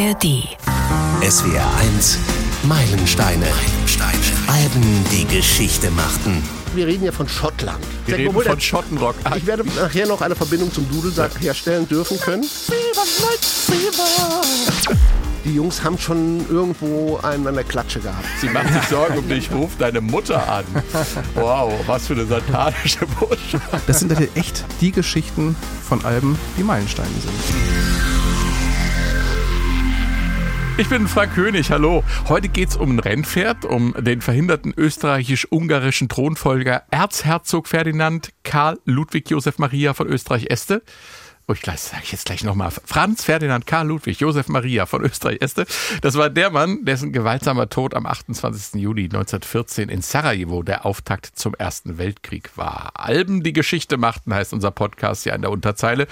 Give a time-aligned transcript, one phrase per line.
[0.00, 0.48] ARD.
[1.22, 2.18] SWR 1
[2.62, 3.44] Meilensteine.
[3.44, 4.18] Meilensteine.
[4.46, 6.42] Alben, die Geschichte machten.
[6.74, 7.84] Wir reden ja von Schottland.
[8.06, 9.14] Wir reden obwohl von der- Schottenrock.
[9.36, 12.46] Ich werde nachher noch eine Verbindung zum Dudelsack herstellen dürfen können.
[15.44, 18.24] Die Jungs haben schon irgendwo einen an der Klatsche gehabt.
[18.40, 20.64] Sie macht sich Sorgen um dich, ruf deine Mutter an.
[21.34, 23.86] Wow, was für eine satanische Botschaft.
[23.86, 25.56] Das sind natürlich echt die Geschichten
[25.86, 28.09] von Alben, die Meilensteine sind.
[30.80, 32.02] Ich bin Frank König, hallo.
[32.30, 39.58] Heute geht's um ein Rennpferd, um den verhinderten österreichisch-ungarischen Thronfolger Erzherzog Ferdinand Karl Ludwig Josef
[39.58, 40.82] Maria von Österreich-Este.
[41.50, 42.70] Oh, ich gleich, sage ich jetzt gleich nochmal.
[42.70, 45.66] Franz Ferdinand Karl Ludwig Josef Maria von Österreich-Este.
[46.00, 48.80] Das war der Mann, dessen gewaltsamer Tod am 28.
[48.80, 52.92] Juli 1914 in Sarajevo der Auftakt zum Ersten Weltkrieg war.
[52.94, 56.06] Alben, die Geschichte machten, heißt unser Podcast ja in der Unterzeile.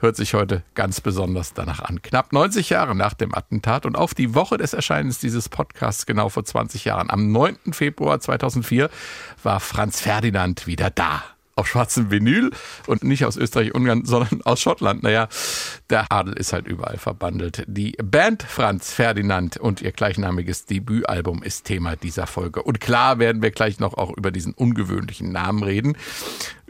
[0.00, 2.02] Hört sich heute ganz besonders danach an.
[2.02, 6.30] Knapp 90 Jahre nach dem Attentat und auf die Woche des Erscheinens dieses Podcasts genau
[6.30, 7.72] vor 20 Jahren, am 9.
[7.72, 8.90] Februar 2004,
[9.44, 11.22] war Franz Ferdinand wieder da
[11.60, 12.50] auf schwarzem Vinyl
[12.86, 15.02] und nicht aus Österreich-Ungarn, sondern aus Schottland.
[15.02, 15.28] Naja,
[15.90, 17.64] der Adel ist halt überall verbandelt.
[17.66, 22.62] Die Band Franz Ferdinand und ihr gleichnamiges Debütalbum ist Thema dieser Folge.
[22.62, 25.96] Und klar werden wir gleich noch auch über diesen ungewöhnlichen Namen reden.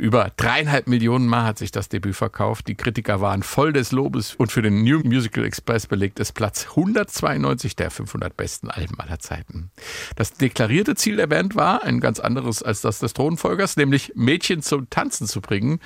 [0.00, 2.68] Über dreieinhalb Millionen Mal hat sich das Debüt verkauft.
[2.68, 6.68] Die Kritiker waren voll des Lobes und für den New Musical Express belegt es Platz
[6.70, 9.70] 192 der 500 besten Alben aller Zeiten.
[10.16, 14.62] Das deklarierte Ziel der Band war ein ganz anderes als das des Thronfolgers, nämlich Mädchen
[14.62, 15.80] zum Tanzen zu bringen.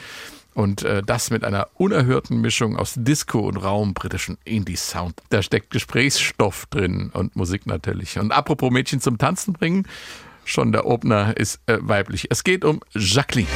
[0.55, 5.21] Und äh, das mit einer unerhörten Mischung aus Disco und rauem britischen Indie-Sound.
[5.31, 8.17] Da steckt Gesprächsstoff drin und Musik natürlich.
[8.21, 9.89] Und apropos Mädchen zum Tanzen bringen,
[10.45, 12.29] schon der Opener ist äh, weiblich.
[12.31, 13.49] Es geht um Jacqueline.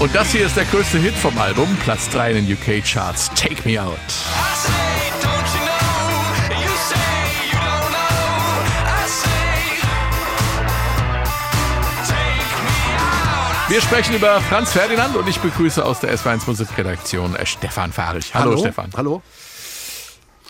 [0.00, 3.68] Und das hier ist der größte Hit vom Album, Platz 3 in den UK-Charts, Take
[3.68, 3.98] Me Out.
[13.70, 18.34] Wir sprechen über Franz Ferdinand und ich begrüße aus der S1 Musikredaktion äh, Stefan Fahrich.
[18.34, 18.90] Hallo, Stefan.
[18.96, 19.22] Hallo.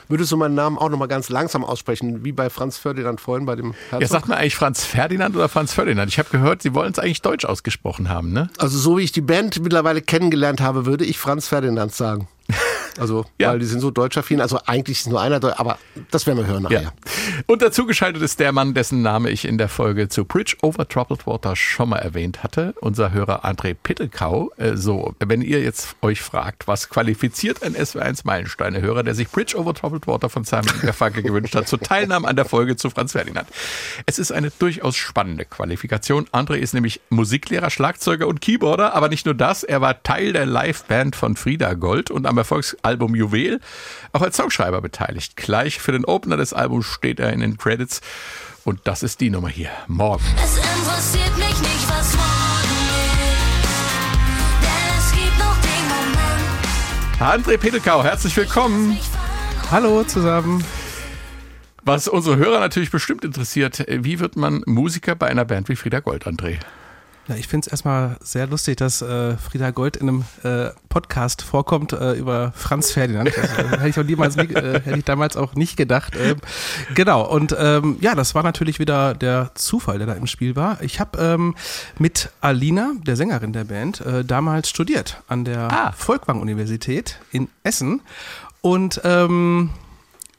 [0.09, 3.57] Würdest du meinen Namen auch nochmal ganz langsam aussprechen, wie bei Franz Ferdinand vorhin bei
[3.57, 4.01] dem Herzog?
[4.01, 6.11] Ja, sagt man eigentlich Franz Ferdinand oder Franz Ferdinand?
[6.11, 8.49] Ich habe gehört, Sie wollen es eigentlich deutsch ausgesprochen haben, ne?
[8.57, 12.27] also so wie ich die Band mittlerweile kennengelernt habe, würde ich Franz Ferdinand sagen.
[13.01, 13.51] Also, Ja.
[13.53, 14.41] weil die sind so deutschaffin.
[14.41, 15.79] Also eigentlich ist nur einer, Deu- aber
[16.11, 16.83] das werden wir hören nachher.
[16.83, 16.93] Ja.
[17.47, 20.87] Und dazu geschaltet ist der Mann, dessen Name ich in der Folge zu Bridge over
[20.87, 24.51] Troubled Water schon mal erwähnt hatte, unser Hörer André Pittelkau.
[24.57, 29.57] Äh, So, wenn ihr jetzt euch fragt, was qualifiziert ein SW1 Meilensteine-Hörer, der sich Bridge
[29.57, 33.13] over Troubled Water von Simon Garfunkel gewünscht hat, zur Teilnahme an der Folge zu Franz
[33.13, 33.49] Ferdinand.
[34.07, 36.27] Es ist eine durchaus spannende Qualifikation.
[36.33, 40.47] André ist nämlich Musiklehrer, Schlagzeuger und Keyboarder, aber nicht nur das, er war Teil der
[40.47, 42.37] Liveband von Frieda Gold und am
[42.91, 43.61] Erfolgsalbum Juwel
[44.13, 45.37] auch als Songschreiber beteiligt.
[45.37, 48.01] Gleich für den Opener des Albums steht er in den Credits
[48.65, 49.71] und das ist die Nummer hier.
[49.87, 50.25] Morgen.
[50.43, 52.81] Es interessiert mich nicht, was morgen
[53.63, 53.71] ist.
[54.63, 55.85] Denn es gibt noch den
[57.21, 57.47] Moment.
[57.47, 58.99] André Petelkau, herzlich willkommen.
[59.71, 60.65] Hallo zusammen.
[61.83, 66.01] Was unsere Hörer natürlich bestimmt interessiert, wie wird man Musiker bei einer Band wie Frieda
[66.01, 66.59] Gold, André?
[67.31, 71.43] Ja, ich finde es erstmal sehr lustig, dass äh, Frieda Gold in einem äh, Podcast
[71.43, 73.31] vorkommt äh, über Franz Ferdinand.
[73.37, 76.17] Das, äh, hätte ich auch niemals, nie, äh, hätte ich damals auch nicht gedacht.
[76.21, 76.39] Ähm,
[76.97, 77.25] genau.
[77.25, 80.83] Und ähm, ja, das war natürlich wieder der Zufall, der da im Spiel war.
[80.83, 81.55] Ich habe ähm,
[82.01, 85.93] mit Alina, der Sängerin der Band, äh, damals studiert an der Ah.
[85.97, 88.03] Volkwang-Universität in Essen
[88.61, 89.71] und ähm,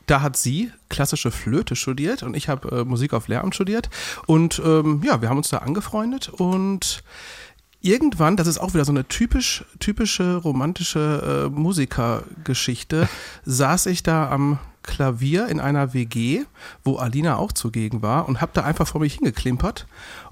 [0.08, 3.90] da hat sie klassische Flöte studiert und ich habe äh, Musik auf Lehramt studiert.
[4.28, 7.04] Und ähm, ja, wir haben uns da angefreundet und
[7.82, 13.10] irgendwann, das ist auch wieder so eine typisch, typische romantische äh, Musikergeschichte,
[13.46, 16.44] saß ich da am Klavier in einer WG,
[16.84, 19.88] wo Alina auch zugegen war und habe da einfach vor mich hingeklimpert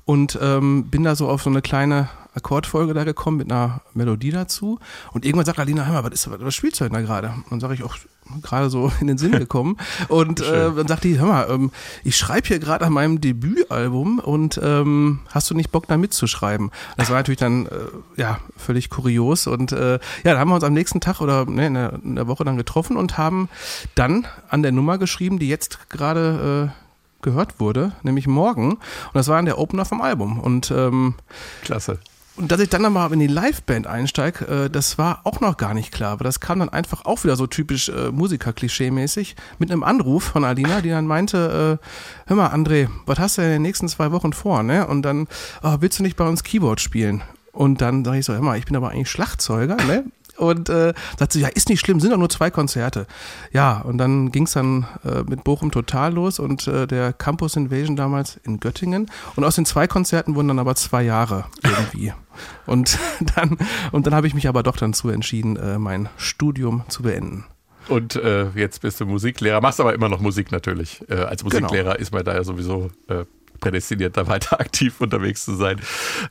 [0.06, 4.32] und ähm, bin da so auf so eine kleine Akkordfolge da gekommen mit einer Melodie
[4.32, 4.80] dazu
[5.14, 7.30] und irgendwann sagt Alina, hör mal, was, ist, was spielst du denn da gerade?
[7.30, 7.98] Und dann sage ich auch,
[8.42, 9.78] gerade so in den Sinn gekommen
[10.08, 11.72] und äh, dann sagt die, hör mal, ähm,
[12.04, 16.72] ich schreibe hier gerade an meinem Debütalbum und ähm, hast du nicht Bock da mitzuschreiben?
[16.98, 17.70] Das war natürlich dann äh,
[18.18, 19.94] ja völlig kurios und äh,
[20.24, 22.44] ja, da haben wir uns am nächsten Tag oder ne, in, der, in der Woche
[22.44, 23.50] dann getroffen und haben
[23.96, 26.90] dann an der Nummer geschrieben, die jetzt gerade äh,
[27.22, 28.74] gehört wurde, nämlich morgen.
[28.74, 28.80] Und
[29.14, 30.40] das war dann der Opener vom Album.
[30.40, 31.16] Und ähm,
[31.64, 32.00] Klasse.
[32.40, 35.74] Und dass ich dann nochmal in die Liveband einsteige, äh, das war auch noch gar
[35.74, 36.14] nicht klar.
[36.14, 40.46] Aber das kam dann einfach auch wieder so typisch äh, Musiker-Klischee-mäßig mit einem Anruf von
[40.46, 41.86] Alina, die dann meinte, äh,
[42.28, 44.64] hör mal André, was hast du in den nächsten zwei Wochen vor?
[44.64, 44.88] Ne?
[44.88, 45.28] Und dann,
[45.64, 47.24] oh, willst du nicht bei uns Keyboard spielen?
[47.52, 50.06] Und dann sage ich so, hör mal, ich bin aber eigentlich Schlagzeuger, ne?
[50.40, 53.08] Und äh, sagt sie, ja, ist nicht schlimm, sind doch nur zwei Konzerte.
[53.52, 57.58] Ja, und dann ging es dann äh, mit Bochum total los und äh, der Campus
[57.58, 59.12] Invasion damals in Göttingen.
[59.36, 62.14] Und aus den zwei Konzerten wurden dann aber zwei Jahre irgendwie.
[62.66, 62.98] und
[63.36, 63.58] dann,
[63.92, 67.44] und dann habe ich mich aber doch dann zu entschieden, äh, mein Studium zu beenden.
[67.90, 71.04] Und äh, jetzt bist du Musiklehrer, machst aber immer noch Musik natürlich.
[71.10, 73.26] Äh, als Musiklehrer ist man da ja sowieso äh,
[73.60, 75.80] prädestiniert, da weiter aktiv unterwegs zu sein.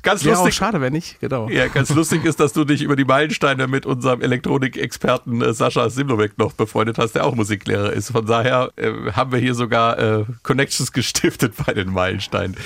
[0.03, 0.55] Ganz auch lustig.
[0.55, 1.49] schade, wenn nicht, genau.
[1.49, 5.91] Ja, ganz lustig ist, dass du dich über die Meilensteine mit unserem Elektronikexperten äh, Sascha
[5.91, 8.11] Simnovek noch befreundet hast, der auch Musiklehrer ist.
[8.11, 12.57] Von daher äh, haben wir hier sogar äh, Connections gestiftet bei den Meilensteinen.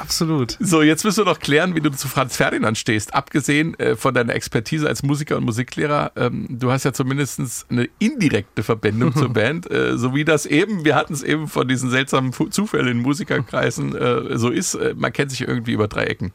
[0.00, 0.56] Absolut.
[0.60, 3.14] So, jetzt müssen wir noch klären, wie du zu Franz Ferdinand stehst.
[3.14, 7.88] Abgesehen äh, von deiner Expertise als Musiker und Musiklehrer, ähm, du hast ja zumindest eine
[7.98, 11.90] indirekte Verbindung zur Band, äh, so wie das eben, wir hatten es eben von diesen
[11.90, 14.74] seltsamen Zufällen in Musikerkreisen äh, so ist.
[14.74, 16.32] Äh, man kennt sich irgendwie über drei Ecken.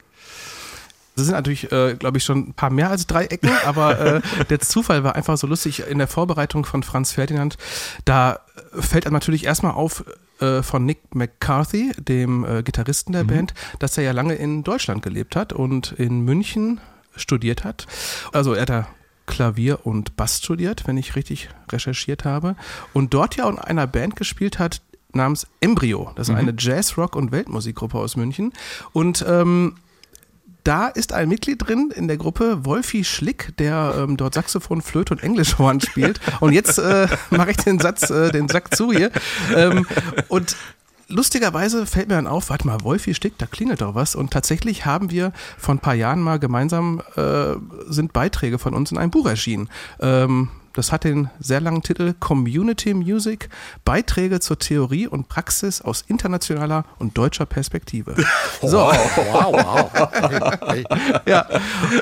[1.16, 4.22] Das sind natürlich, äh, glaube ich, schon ein paar mehr als drei Ecken, aber äh,
[4.50, 7.58] der Zufall war einfach so lustig in der Vorbereitung von Franz Ferdinand.
[8.04, 8.40] Da
[8.74, 10.04] fällt einem natürlich erstmal auf
[10.40, 15.02] äh, von Nick McCarthy, dem äh, Gitarristen der Band, dass er ja lange in Deutschland
[15.02, 16.82] gelebt hat und in München
[17.16, 17.88] studiert hat.
[18.34, 18.88] Also er hat da
[19.28, 22.56] Klavier und Bass studiert, wenn ich richtig recherchiert habe.
[22.94, 24.82] Und dort ja auch in einer Band gespielt hat
[25.16, 26.12] namens Embryo.
[26.16, 28.54] Das ist eine Jazz, Rock und Weltmusikgruppe aus München.
[28.94, 29.76] Und ähm,
[30.66, 35.14] da ist ein Mitglied drin in der Gruppe, Wolfi Schlick, der ähm, dort Saxophon, Flöte
[35.14, 36.20] und Englischhorn spielt.
[36.40, 39.12] Und jetzt äh, mache ich den Satz, äh, den Sack zu hier.
[39.56, 39.86] Ähm,
[40.28, 40.56] und
[41.08, 44.16] lustigerweise fällt mir dann auf, warte mal, Wolfi Schlick, da klingelt doch was.
[44.16, 47.56] Und tatsächlich haben wir vor ein paar Jahren mal gemeinsam, äh,
[47.88, 49.70] sind Beiträge von uns in einem Buch erschienen.
[50.00, 53.50] Ähm, das hat den sehr langen Titel Community Music,
[53.84, 58.16] Beiträge zur Theorie und Praxis aus internationaler und deutscher Perspektive.
[58.62, 60.10] So, Wow, wow.
[60.68, 60.84] Hey.
[61.26, 61.46] ja.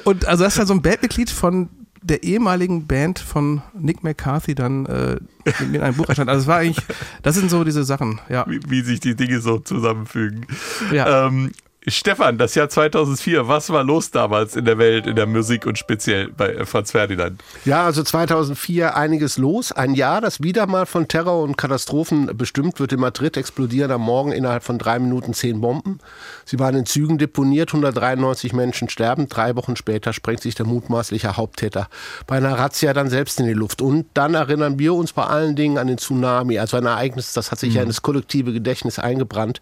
[0.04, 1.70] Und also das war so ein Bandmitglied von
[2.04, 5.18] der ehemaligen Band von Nick McCarthy dann äh,
[5.60, 6.30] in einem Buch erscheint.
[6.30, 6.86] Also es war eigentlich,
[7.22, 8.46] das sind so diese Sachen, ja.
[8.48, 10.46] wie, wie sich die Dinge so zusammenfügen.
[10.92, 11.28] Ja.
[11.28, 11.52] Ähm,
[11.88, 15.78] Stefan, das Jahr 2004, was war los damals in der Welt, in der Musik und
[15.78, 17.44] speziell bei äh, Franz Ferdinand?
[17.66, 19.74] Ja, also 2004 einiges los.
[19.74, 22.94] Ein Jahr, das wieder mal von Terror und Katastrophen bestimmt wird.
[22.94, 26.00] In Madrid explodieren am Morgen innerhalb von drei Minuten zehn Bomben.
[26.46, 29.28] Sie waren in Zügen deponiert, 193 Menschen sterben.
[29.28, 31.90] Drei Wochen später sprengt sich der mutmaßliche Haupttäter
[32.28, 33.82] bei einer Razzia dann selbst in die Luft.
[33.82, 37.52] Und dann erinnern wir uns bei allen Dingen an den Tsunami, also ein Ereignis, das
[37.52, 39.60] hat sich ja in das kollektive Gedächtnis eingebrannt.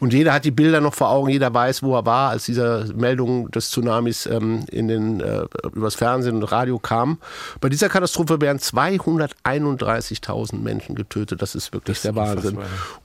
[0.00, 2.92] Und jeder hat die Bilder noch vor Augen, jeder weiß, wo er war, als diese
[2.94, 7.18] Meldung des Tsunamis ähm, in den, äh, übers Fernsehen und Radio kam.
[7.60, 11.42] Bei dieser Katastrophe werden 231.000 Menschen getötet.
[11.42, 12.58] Das ist wirklich der Wahnsinn.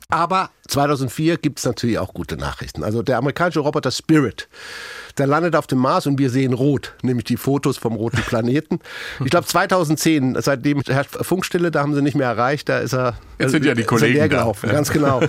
[0.10, 2.84] Aber 2004 gibt es natürlich auch gute Nachrichten.
[2.84, 4.50] Also der amerikanische Roboter Spirit,
[5.20, 8.80] der landet auf dem Mars und wir sehen rot, nämlich die Fotos vom roten Planeten.
[9.24, 13.16] Ich glaube 2010, seitdem herrscht Funkstille, da haben sie nicht mehr erreicht, da ist er
[13.40, 14.38] Jetzt sind ja die ist Kollegen leer da.
[14.38, 15.22] gelaufen, ganz genau.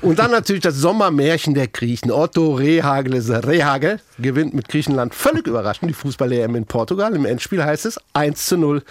[0.00, 2.10] Und dann natürlich das Sommermärchen der Griechen.
[2.10, 7.14] Otto Rehagel, Rehagel gewinnt mit Griechenland völlig überraschend die Fußball-EM in Portugal.
[7.14, 8.82] Im Endspiel heißt es 1 zu 0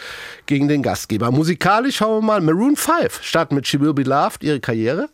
[0.45, 1.31] gegen den Gastgeber.
[1.31, 5.09] Musikalisch schauen wir mal Maroon 5 starten mit She Will Be Loved ihre Karriere.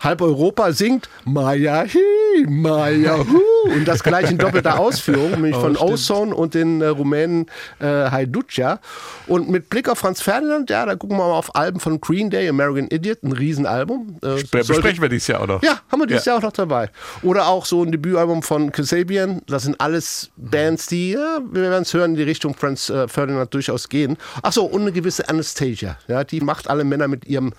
[0.00, 3.40] Halb Europa singt Maya Hi, Maya Hu.
[3.72, 7.46] Und das gleich in doppelter Ausführung, nämlich von Ozone und den äh, Rumänen
[7.78, 8.80] äh, Haiducea.
[9.26, 12.30] Und mit Blick auf Franz Ferdinand, ja, da gucken wir mal auf Alben von Green
[12.30, 14.16] Day, American Idiot, ein Riesenalbum.
[14.22, 15.62] Äh, sollte- besprechen wir dieses Jahr auch noch.
[15.62, 16.32] ja, haben wir dieses Ja.
[16.32, 16.90] Jahr auch noch dabei.
[17.22, 19.42] Oder auch so ein Debütalbum von Kasabian.
[19.46, 23.06] Das sind alles Bands, die, ja, wir werden es hören, in die Richtung Franz äh,
[23.08, 24.16] Ferdinand durchaus gehen.
[24.42, 25.96] Ach so, und eine gewisse Anastasia.
[26.08, 27.52] Ja, die macht alle Männer mit ihrem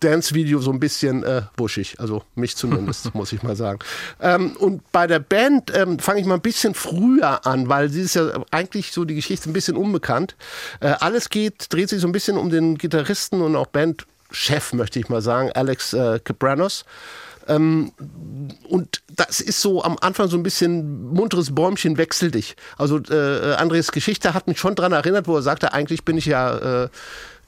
[0.00, 1.96] Dance-Video so ein bisschen äh, buschig.
[1.98, 3.78] Also mich zumindest, muss ich mal sagen.
[4.20, 8.02] Ähm, und bei der Band ähm, fange ich mal ein bisschen früher an, weil sie
[8.02, 10.36] ist ja eigentlich so die Geschichte ein bisschen unbekannt.
[10.80, 14.98] Äh, alles geht, dreht sich so ein bisschen um den Gitarristen und auch Bandchef, möchte
[14.98, 16.84] ich mal sagen, Alex äh, Cabranos.
[17.48, 17.92] Ähm,
[18.68, 22.56] und das ist so am Anfang so ein bisschen munteres Bäumchen, wechsel dich.
[22.76, 26.26] Also äh, Andres Geschichte hat mich schon daran erinnert, wo er sagte, eigentlich bin ich
[26.26, 26.88] ja äh,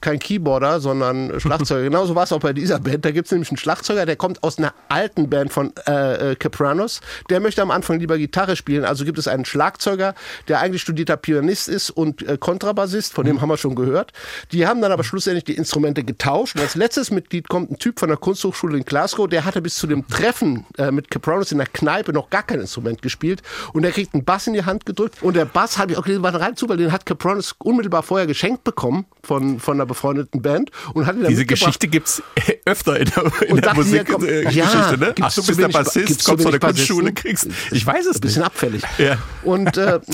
[0.01, 1.83] kein Keyboarder, sondern Schlagzeuger.
[1.83, 3.05] Genauso war es auch bei dieser Band.
[3.05, 6.35] Da gibt es nämlich einen Schlagzeuger, der kommt aus einer alten Band von äh, äh,
[6.35, 7.01] Capranos.
[7.29, 8.83] Der möchte am Anfang lieber Gitarre spielen.
[8.83, 10.15] Also gibt es einen Schlagzeuger,
[10.47, 14.11] der eigentlich studierter Pianist ist und äh, Kontrabassist, von dem haben wir schon gehört.
[14.51, 16.55] Die haben dann aber schlussendlich die Instrumente getauscht.
[16.55, 19.75] Und als letztes Mitglied kommt ein Typ von der Kunsthochschule in Glasgow, der hatte bis
[19.75, 23.41] zu dem Treffen äh, mit Capranos in der Kneipe noch gar kein Instrument gespielt.
[23.73, 25.21] Und der kriegt einen Bass in die Hand gedrückt.
[25.21, 28.27] Und der Bass, habe ich auch gelesen, war rein Zufall, den hat Capranos unmittelbar vorher
[28.27, 30.71] geschenkt bekommen von, von einer befreundeten Band.
[30.93, 31.45] Und hat ihn dann Diese.
[31.45, 32.21] Geschichte gibt's
[32.65, 35.13] öfter in der, in der dachten, hier Musik kommt- äh, ja, ne?
[35.21, 37.47] Ach, du bist der Bassist, kommst von der Kunstschule, kriegst.
[37.71, 38.45] Ich weiß es ein bisschen nicht.
[38.47, 38.83] abfällig.
[38.97, 39.17] Ja.
[39.43, 39.99] Und äh,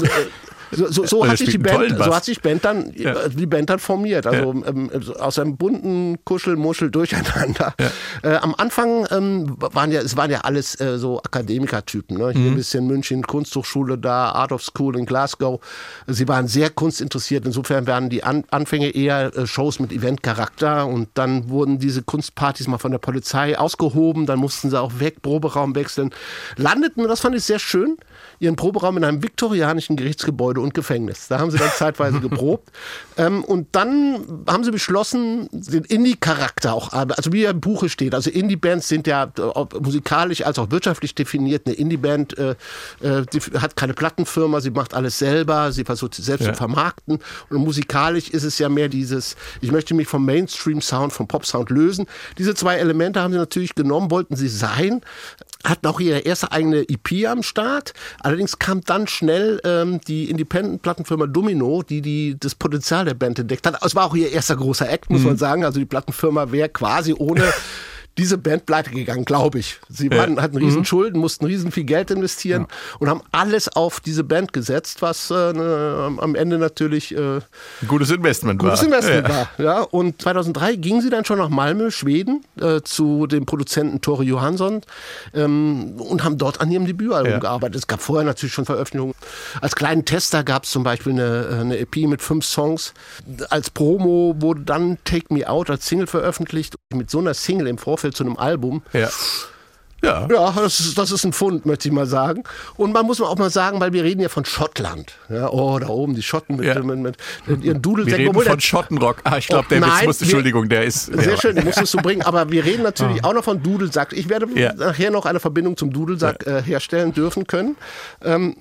[0.72, 3.28] so, so, so er hat sich Band, so hat sich die Band dann, Ja.
[3.30, 4.28] die Band dann formiert.
[4.28, 7.74] Also ähm, so aus einem bunten Kuschelmuschel durcheinander.
[8.24, 12.18] Äh, am Anfang ähm, waren ja, es waren ja alles äh, so Akademikertypen.
[12.18, 12.32] Ne?
[12.32, 12.48] Hier Mhm.
[12.50, 15.60] ein bisschen München, Kunsthochschule da, Art of School in Glasgow.
[16.08, 17.46] Sie waren sehr kunstinteressiert.
[17.46, 22.68] Insofern waren die An Anfänge eher äh, Shows mit Eventcharakter und dann wurden diese Kunstpartys
[22.68, 24.26] mal von der Polizei ausgehoben.
[24.26, 26.12] Dann mussten sie auch weg, Proberaum wechseln.
[26.56, 27.98] Landeten, das fand ich sehr schön,
[28.40, 31.28] ihren Proberaum in einem viktorianischen Gerichtsgebäude und Gefängnis.
[31.28, 32.70] Da haben sie dann zeitweise geprobt.
[33.18, 38.14] Ähm, und dann haben sie beschlossen, den Indie-Charakter auch, also wie er im Buche steht.
[38.14, 39.32] Also Indie-Bands sind ja
[39.80, 41.64] musikalisch als auch wirtschaftlich definiert.
[41.66, 42.56] Eine Indie-Band äh,
[43.02, 43.24] äh,
[43.60, 46.54] hat keine Plattenfirma, sie macht alles selber, sie versucht es selbst Ja.
[46.54, 47.20] zu vermarkten.
[47.50, 52.06] Und musikalisch ist es ja mehr dieses, ich möchte mich vom Mainstream-Sound, vom Pop-Sound lösen.
[52.38, 55.02] Diese zwei Elemente haben sie natürlich genommen, wollten sie sein
[55.64, 57.94] hatten auch ihre erste eigene EP am Start.
[58.20, 63.66] Allerdings kam dann schnell ähm, die Independent-Plattenfirma Domino, die, die das Potenzial der Band entdeckt
[63.68, 63.84] hat.
[63.84, 65.66] Es war auch ihr erster großer Act, muss man sagen.
[65.66, 67.44] Also die Plattenfirma wäre quasi ohne
[68.18, 69.80] diese Band pleite gegangen, glaube ich.
[69.90, 72.68] Sie waren, hatten riesen Schulden, mussten riesen viel Geld investieren
[73.00, 77.38] und haben alles auf diese Band gesetzt, was äh, ne, am Ende natürlich äh,
[77.82, 78.72] Ein gutes Investment war.
[78.72, 79.36] gutes Investment Ja.
[79.36, 79.50] war.
[79.58, 84.24] Ja, und 2003 ging sie dann schon nach Malmö, Schweden, äh, zu dem Produzenten Tore
[84.24, 84.82] Johansson
[85.34, 87.40] ähm, und haben dort an ihrem Debütalbum Ja.
[87.40, 87.76] gearbeitet.
[87.76, 89.14] Es gab vorher natürlich schon Veröffentlichungen.
[89.62, 92.94] Als kleinen Tester gab es zum Beispiel eine, eine EP mit fünf Songs.
[93.50, 96.76] Als Promo wurde dann Take Me Out als Single veröffentlicht.
[96.94, 98.82] Mit so einer Single im Vorfeld zu einem Album.
[98.94, 99.10] Ja.
[100.04, 100.28] Ja.
[100.32, 102.44] Ja, das ist, das ist ein Fund, möchte ich mal sagen.
[102.76, 105.14] Und man muss auch mal sagen, weil wir reden ja von Schottland.
[105.28, 106.80] Ja, oh, da oben die Schotten mit, Ja.
[106.84, 108.18] mit, mit, mit ihren Wir Dudelsäcken.
[108.20, 109.18] reden Obwohl der- von Schottenrock.
[109.24, 111.08] Ah, ich glaube, Oh, der nein, wir- Entschuldigung, der ist.
[111.08, 111.42] Sehr ja.
[111.42, 112.22] schön, den musstest du bringen.
[112.22, 114.14] Aber wir reden natürlich auch noch von Dudelsack.
[114.14, 114.46] Ich werde
[114.78, 117.76] nachher noch eine Verbindung zum Dudelsack äh, herstellen dürfen können.
[118.24, 118.56] Ähm,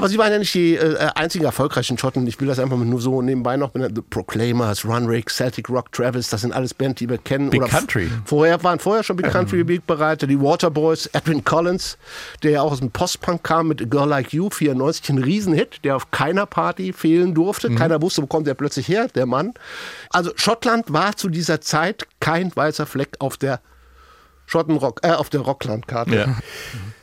[0.00, 2.26] aber sie waren ja nicht die äh, einzigen erfolgreichen Schotten.
[2.26, 3.94] Ich will das einfach nur so nebenbei noch benennen.
[3.94, 7.50] The Proclaimers, Runrig, Celtic Rock, Travis, das sind alles Bands, die wir kennen.
[7.50, 8.10] Big Oder Country.
[8.24, 10.26] Vorher waren vorher schon Big Country Wegbereiter.
[10.26, 11.98] Die Waterboys, Edwin Collins,
[12.42, 15.84] der ja auch aus dem Postpunk kam mit A Girl Like You, 94, ein Riesenhit,
[15.84, 17.74] der auf keiner Party fehlen durfte.
[17.74, 19.52] Keiner wusste, wo kommt der plötzlich her, der Mann.
[20.08, 23.60] Also Schottland war zu dieser Zeit kein weißer Fleck auf der
[24.46, 26.14] Schottenrock, äh, auf der Rocklandkarte.
[26.14, 26.26] Ja.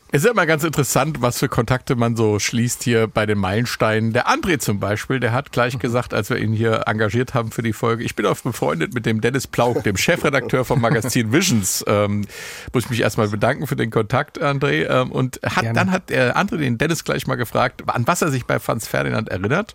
[0.09, 3.37] Es ist ja immer ganz interessant, was für Kontakte man so schließt hier bei den
[3.37, 4.13] Meilensteinen.
[4.13, 7.61] Der André zum Beispiel, der hat gleich gesagt, als wir ihn hier engagiert haben für
[7.61, 11.83] die Folge, ich bin auch befreundet mit dem Dennis Plauk, dem Chefredakteur vom Magazin Visions.
[11.87, 12.25] Ähm,
[12.71, 14.89] muss ich mich erstmal bedanken für den Kontakt, André.
[14.89, 18.31] Ähm, und hat, dann hat der André den Dennis gleich mal gefragt, an was er
[18.31, 19.73] sich bei Franz Ferdinand erinnert.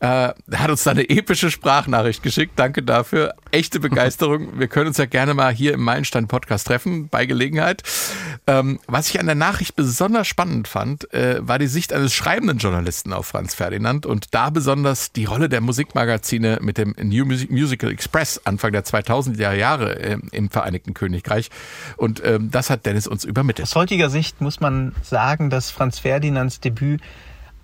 [0.00, 2.52] Äh, er hat uns da eine epische Sprachnachricht geschickt.
[2.56, 3.34] Danke dafür.
[3.50, 4.58] Echte Begeisterung.
[4.58, 7.82] Wir können uns ja gerne mal hier im Meilenstein-Podcast treffen, bei Gelegenheit.
[8.46, 12.58] Ähm, was ich an der Nachricht besonders spannend fand, äh, war die Sicht eines schreibenden
[12.58, 17.50] Journalisten auf Franz Ferdinand und da besonders die Rolle der Musikmagazine mit dem New Music
[17.50, 21.50] Musical Express Anfang der 2000er Jahre äh, im Vereinigten Königreich.
[21.96, 23.68] Und ähm, das hat Dennis uns übermittelt.
[23.68, 27.00] Aus heutiger Sicht muss man sagen, dass Franz Ferdinands Debüt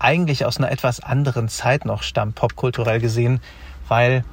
[0.01, 3.41] eigentlich aus einer etwas anderen Zeit noch stammt, popkulturell gesehen,
[3.87, 4.25] weil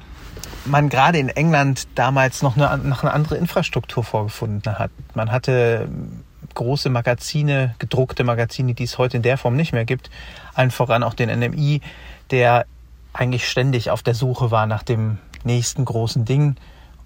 [0.64, 4.90] man gerade in England damals noch eine, noch eine andere Infrastruktur vorgefunden hat.
[5.14, 9.84] Man hatte ähm, große Magazine, gedruckte Magazine, die es heute in der Form nicht mehr
[9.84, 10.10] gibt.
[10.54, 11.80] Allen voran auch den NMI,
[12.30, 12.66] der
[13.12, 16.56] eigentlich ständig auf der Suche war nach dem nächsten großen Ding.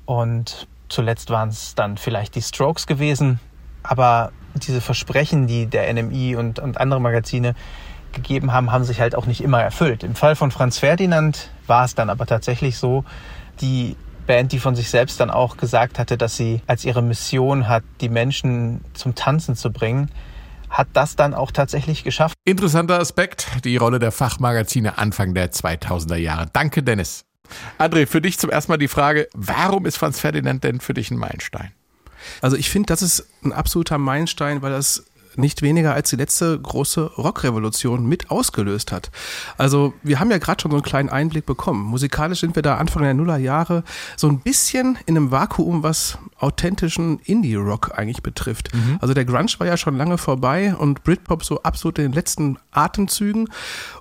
[0.06, 3.40] Und zuletzt waren es dann vielleicht die Strokes gewesen.
[3.82, 7.54] Aber diese Versprechen, die der NMI und, und andere Magazine
[8.12, 10.04] gegeben haben, haben sich halt auch nicht immer erfüllt.
[10.04, 13.04] Im Fall von Franz Ferdinand war es dann aber tatsächlich so,
[13.60, 17.68] die Band, die von sich selbst dann auch gesagt hatte, dass sie als ihre Mission
[17.68, 20.10] hat, die Menschen zum Tanzen zu bringen,
[20.70, 22.34] hat das dann auch tatsächlich geschafft.
[22.44, 26.46] Interessanter Aspekt, die Rolle der Fachmagazine Anfang der 2000er Jahre.
[26.52, 27.24] Danke, Dennis.
[27.78, 31.10] André, für dich zum ersten Mal die Frage, warum ist Franz Ferdinand denn für dich
[31.10, 31.72] ein Meilenstein?
[32.40, 35.04] Also ich finde, das ist ein absoluter Meilenstein, weil das
[35.36, 39.10] nicht weniger als die letzte große Rockrevolution mit ausgelöst hat.
[39.58, 41.84] Also wir haben ja gerade schon so einen kleinen Einblick bekommen.
[41.84, 43.84] Musikalisch sind wir da Anfang der Nullerjahre
[44.16, 48.70] so ein bisschen in einem Vakuum, was authentischen Indie-Rock eigentlich betrifft.
[49.00, 52.58] Also der Grunge war ja schon lange vorbei und Britpop so absolut in den letzten
[52.70, 53.48] Atemzügen.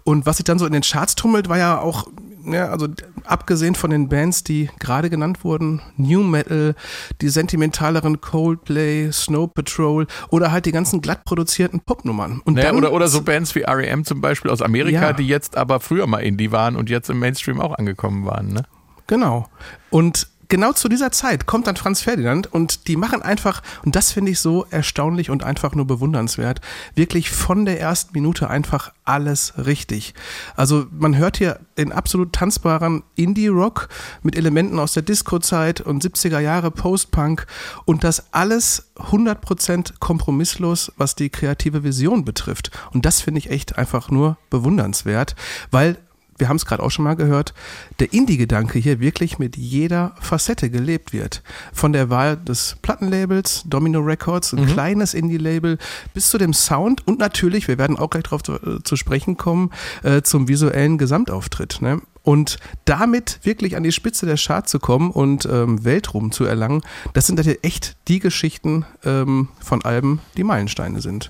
[0.03, 2.07] Und was sich dann so in den Charts tummelt, war ja auch
[2.45, 2.87] ja, also
[3.25, 6.75] abgesehen von den Bands, die gerade genannt wurden, New Metal,
[7.21, 12.41] die sentimentaleren Coldplay, Snow Patrol oder halt die ganzen glatt produzierten Popnummern.
[12.45, 14.05] Und Naja, dann, oder, oder so Bands wie R.E.M.
[14.05, 15.13] zum Beispiel aus Amerika, Ja.
[15.13, 18.49] die jetzt aber früher mal Indie waren und jetzt im Mainstream auch angekommen waren.
[18.53, 18.63] Ne?
[19.07, 19.47] Genau.
[19.89, 24.11] Und genau zu dieser Zeit kommt dann Franz Ferdinand und die machen einfach, und das
[24.11, 26.59] finde ich so erstaunlich und einfach nur bewundernswert,
[26.93, 30.13] wirklich von der ersten Minute einfach alles richtig.
[30.55, 33.87] Also man hört hier den absolut tanzbaren Indie-Rock
[34.23, 37.47] mit Elementen aus der Disco-Zeit und 70er Jahre Post-Punk
[37.85, 42.71] und das alles 100% kompromisslos, was die kreative Vision betrifft.
[42.91, 45.35] Und das finde ich echt einfach nur bewundernswert,
[45.71, 45.97] weil
[46.41, 47.53] wir haben es gerade auch schon mal gehört,
[47.99, 51.43] der Indie-Gedanke hier wirklich mit jeder Facette gelebt wird.
[51.71, 55.77] Von der Wahl des Plattenlabels, Domino Records, ein kleines Indie-Label,
[56.13, 59.37] bis zu dem Sound und natürlich, wir werden auch gleich darauf zu, äh, zu sprechen
[59.37, 59.69] kommen,
[60.01, 61.81] äh, zum visuellen Gesamtauftritt.
[61.81, 62.01] Ne?
[62.23, 66.81] Und damit wirklich an die Spitze der Chart zu kommen und ähm, Weltruhm zu erlangen,
[67.13, 71.29] das sind halt echt die Geschichten ähm, von Alben, die Meilensteine sind.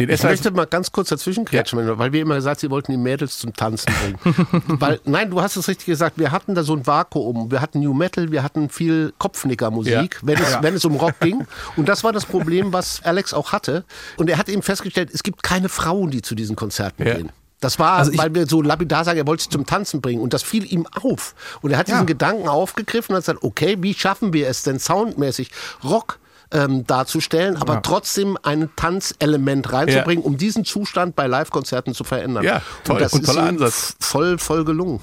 [0.00, 2.98] Den Ich möchte mal ganz kurz dazwischen kretschen, weil wir immer gesagt, sie wollten die
[2.98, 4.18] Mädels zum Tanzen bringen.
[4.80, 7.50] weil, nein, du hast es richtig gesagt, wir hatten da so ein Vakuum.
[7.50, 10.26] Wir hatten New Metal, wir hatten viel Kopfnickermusik, Ja.
[10.26, 11.46] wenn, es, wenn es um Rock ging.
[11.76, 13.84] Und das war das Problem, was Alex auch hatte.
[14.16, 17.14] Und er hat eben festgestellt, es gibt keine Frauen, die zu diesen Konzerten Ja.
[17.14, 17.30] gehen.
[17.60, 20.22] Das war, Also ich- weil wir so lapidar sagen, er wollte sie zum Tanzen bringen.
[20.22, 21.34] Und das fiel ihm auf.
[21.60, 22.04] Und er hat diesen Ja.
[22.06, 25.50] Gedanken aufgegriffen und hat gesagt, okay, wie schaffen wir es denn soundmäßig,
[25.84, 26.19] Rock
[26.52, 32.44] ähm, darzustellen, aber trotzdem ein Tanzelement reinzubringen, um diesen Zustand bei Live-Konzerten zu verändern.
[32.44, 32.96] Ja, toll.
[32.96, 33.96] Und das Und ist toller Ansatz.
[34.00, 35.00] voll, voll gelungen.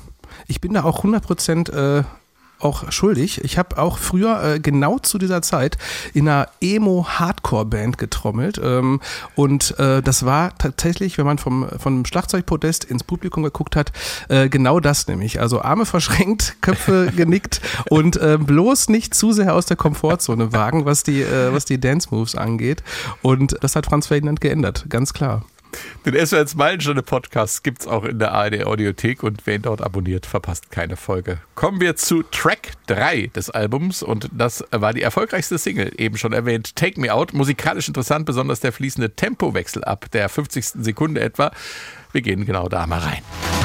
[0.48, 2.04] Ich bin da auch 100% äh,
[2.60, 3.44] auch schuldig.
[3.44, 5.78] Ich habe auch früher äh, genau zu dieser Zeit
[6.14, 8.60] in einer Emo-Hardcore-Band getrommelt.
[8.64, 9.00] Ähm,
[9.36, 13.92] und äh, das war tatsächlich, wenn man vom, vom Schlagzeugpodest ins Publikum geguckt hat,
[14.30, 15.40] äh, genau das nämlich.
[15.40, 20.86] Also Arme verschränkt, Köpfe genickt und äh, bloß nicht zu sehr aus der Komfortzone wagen,
[20.86, 22.84] was die, äh, was die Dance-Moves angeht.
[23.22, 25.44] Und das hat Franz Ferdinand geändert, ganz klar.
[26.06, 30.26] Den SWR Meilensteine Podcast gibt's auch in der ARD Audiothek und wer ihn dort abonniert,
[30.26, 31.40] verpasst keine Folge.
[31.56, 36.34] Kommen wir zu Track 3 des Albums und das war die erfolgreichste Single, eben schon
[36.34, 37.34] erwähnt, Take Me Out.
[37.34, 40.84] Musikalisch interessant, besonders der fließende Tempowechsel ab der 50.
[40.84, 41.52] Sekunde etwa.
[42.12, 43.57] Wir gehen genau da mal rein.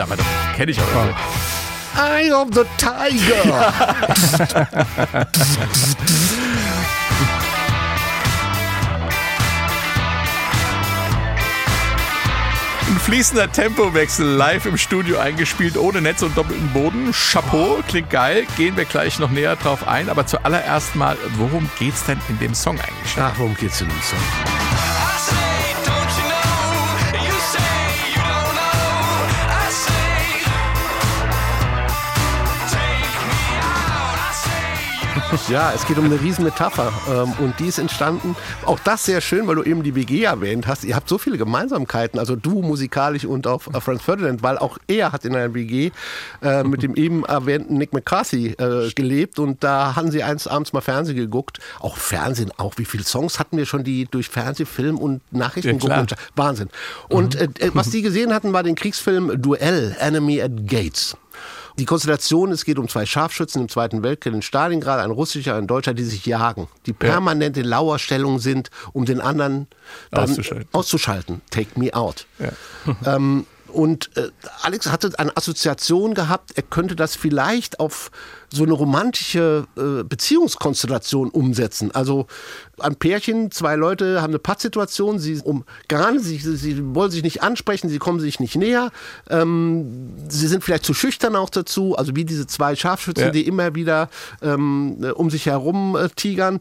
[0.00, 0.26] Aber das
[0.56, 1.14] kenne ich auch irgendwie.
[1.96, 3.72] Eye of the Tiger!
[12.86, 17.12] Ein fließender Tempowechsel live im Studio eingespielt, ohne Netz und doppelten Boden.
[17.12, 18.46] Chapeau, klingt geil.
[18.56, 20.08] Gehen wir gleich noch näher drauf ein.
[20.10, 23.16] Aber zuallererst mal, worum geht's denn in dem Song eigentlich?
[23.18, 24.18] Ach, worum geht's in dem Song?
[35.48, 38.36] Ja, es geht um eine Riesenmetapher ähm, und die ist entstanden.
[38.66, 40.84] Auch das sehr schön, weil du eben die WG erwähnt hast.
[40.84, 44.78] Ihr habt so viele Gemeinsamkeiten, also du musikalisch und auch äh, Franz Ferdinand, weil auch
[44.86, 45.90] er hat in einer WG
[46.40, 50.72] äh, mit dem eben erwähnten Nick McCarthy äh, gelebt und da hatten sie eins abends
[50.72, 51.58] mal Fernsehen geguckt.
[51.80, 56.00] Auch Fernsehen, auch wie viele Songs hatten wir schon, die durch Fernsehfilm und Nachrichten Ja,
[56.00, 56.16] gucken.
[56.36, 56.68] Wahnsinn.
[57.08, 61.16] Und äh, was die gesehen hatten, war den Kriegsfilm Duell, Enemy at Gates.
[61.78, 65.66] Die Konstellation, es geht um zwei Scharfschützen im Zweiten Weltkrieg in Stalingrad, ein russischer, ein
[65.66, 69.66] deutscher, die sich jagen, die permanent in Lauerstellung sind, um den anderen
[70.12, 70.68] dann Auszuschalten.
[70.72, 71.40] auszuschalten.
[71.50, 72.26] Take me out.
[73.04, 74.28] ähm, und äh,
[74.62, 78.10] Alex hatte eine Assoziation gehabt, er könnte das vielleicht auf
[78.52, 81.90] so eine romantische äh, Beziehungskonstellation umsetzen.
[81.92, 82.26] Also
[82.78, 87.42] ein Pärchen, zwei Leute haben eine Pattsituation, sie umgarnen sich, sie, sie wollen sich nicht
[87.42, 88.90] ansprechen, sie kommen sich nicht näher,
[89.28, 93.30] ähm, sie sind vielleicht zu schüchtern auch dazu, also wie diese zwei Scharfschützen, Ja.
[93.30, 94.08] die immer wieder
[94.40, 96.60] ähm, um sich herum äh, tigern.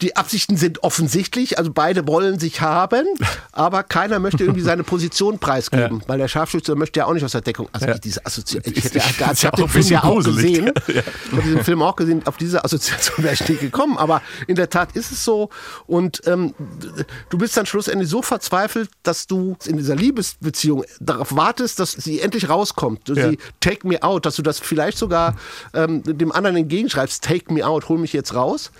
[0.00, 3.04] Die Absichten sind offensichtlich, also beide wollen sich haben,
[3.52, 7.32] aber keiner möchte irgendwie seine Position preisgeben, weil der Scharfschütze möchte ja auch nicht aus
[7.32, 7.68] der Deckung.
[7.72, 7.98] Also Ja.
[7.98, 10.72] diese Assoziation, ich, hätte, ich, ich ja habe auch den Film ja auch gesehen.
[10.86, 10.96] Ich
[11.32, 14.70] habe diesen Film auch gesehen, auf diese Assoziation wäre ich nie gekommen, aber in der
[14.70, 15.50] Tat ist es so
[15.86, 16.54] und ähm,
[17.30, 22.20] du bist dann schlussendlich so verzweifelt, dass du in dieser Liebesbeziehung darauf wartest, dass sie
[22.20, 23.08] endlich rauskommt.
[23.08, 23.30] Ja.
[23.30, 25.36] Sie take me out, dass du das vielleicht sogar
[25.74, 28.70] ähm, dem anderen entgegenschreibst, take me out, hol mich jetzt raus.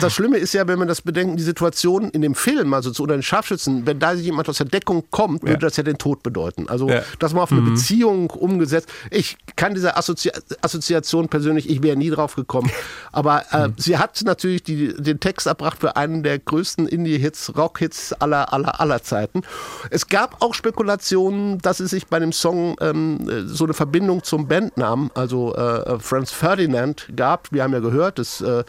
[0.00, 3.02] Das Schlimme ist ja, wenn man das bedenkt, die Situation in dem Film, also zu
[3.02, 6.22] unter den Scharfschützen, wenn da jemand aus der Deckung kommt, würde das ja den Tod
[6.22, 6.68] bedeuten.
[6.68, 7.02] Also Ja.
[7.18, 8.88] das mal auf eine Beziehung umgesetzt.
[9.10, 10.30] Ich kann diese Assozi
[10.62, 12.70] Assoziation persönlich, ich wäre nie drauf gekommen.
[13.12, 18.12] Aber äh, sie hat natürlich die, den Text erbracht für einen der größten Indie-Hits, Rock-Hits
[18.14, 19.42] aller, aller, aller Zeiten.
[19.90, 24.22] Es gab auch Spekulationen, dass es sich bei dem Song ähm, äh, so eine Verbindung
[24.22, 27.52] zum Bandnamen, also äh, Franz Ferdinand, gab.
[27.52, 28.64] Wir haben ja gehört, das äh,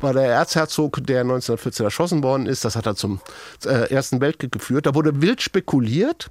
[0.00, 2.64] war der Erzherzog, der 1914 erschossen worden ist.
[2.64, 3.20] Das hat er zum
[3.64, 4.86] äh, Ersten Weltkrieg geführt.
[4.86, 6.28] Da wurde wild spekuliert.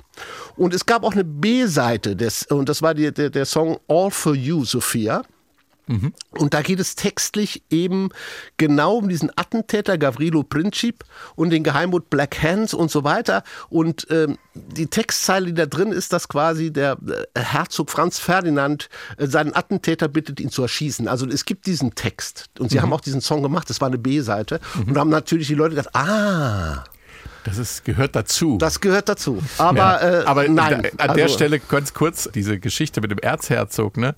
[0.56, 4.12] Und es gab auch eine B-Seite, des, und das war die, der, der Song All
[4.12, 5.24] for You, Sophia.
[6.32, 8.10] Und da geht es textlich eben
[8.58, 11.04] genau um diesen Attentäter Gavrilo Princip
[11.36, 13.44] und den Geheimbund Black Hands und so weiter.
[13.70, 16.98] Und ähm, die Textzeile, die da drin ist, dass quasi der
[17.34, 21.08] äh, Herzog Franz Ferdinand äh, seinen Attentäter bittet, ihn zu erschießen.
[21.08, 22.50] Also es gibt diesen Text.
[22.60, 24.60] Und sie haben auch diesen Song gemacht, das war eine B-Seite.
[24.86, 26.84] Und da haben natürlich die Leute gedacht, ah,
[27.46, 28.58] Das ist, gehört dazu.
[28.60, 29.42] das gehört dazu.
[29.58, 30.22] Aber, Ja.
[30.22, 30.84] äh, Aber nein.
[30.98, 34.14] da, an der Also- Stelle ganz kurz diese Geschichte mit dem Erzherzog, ne?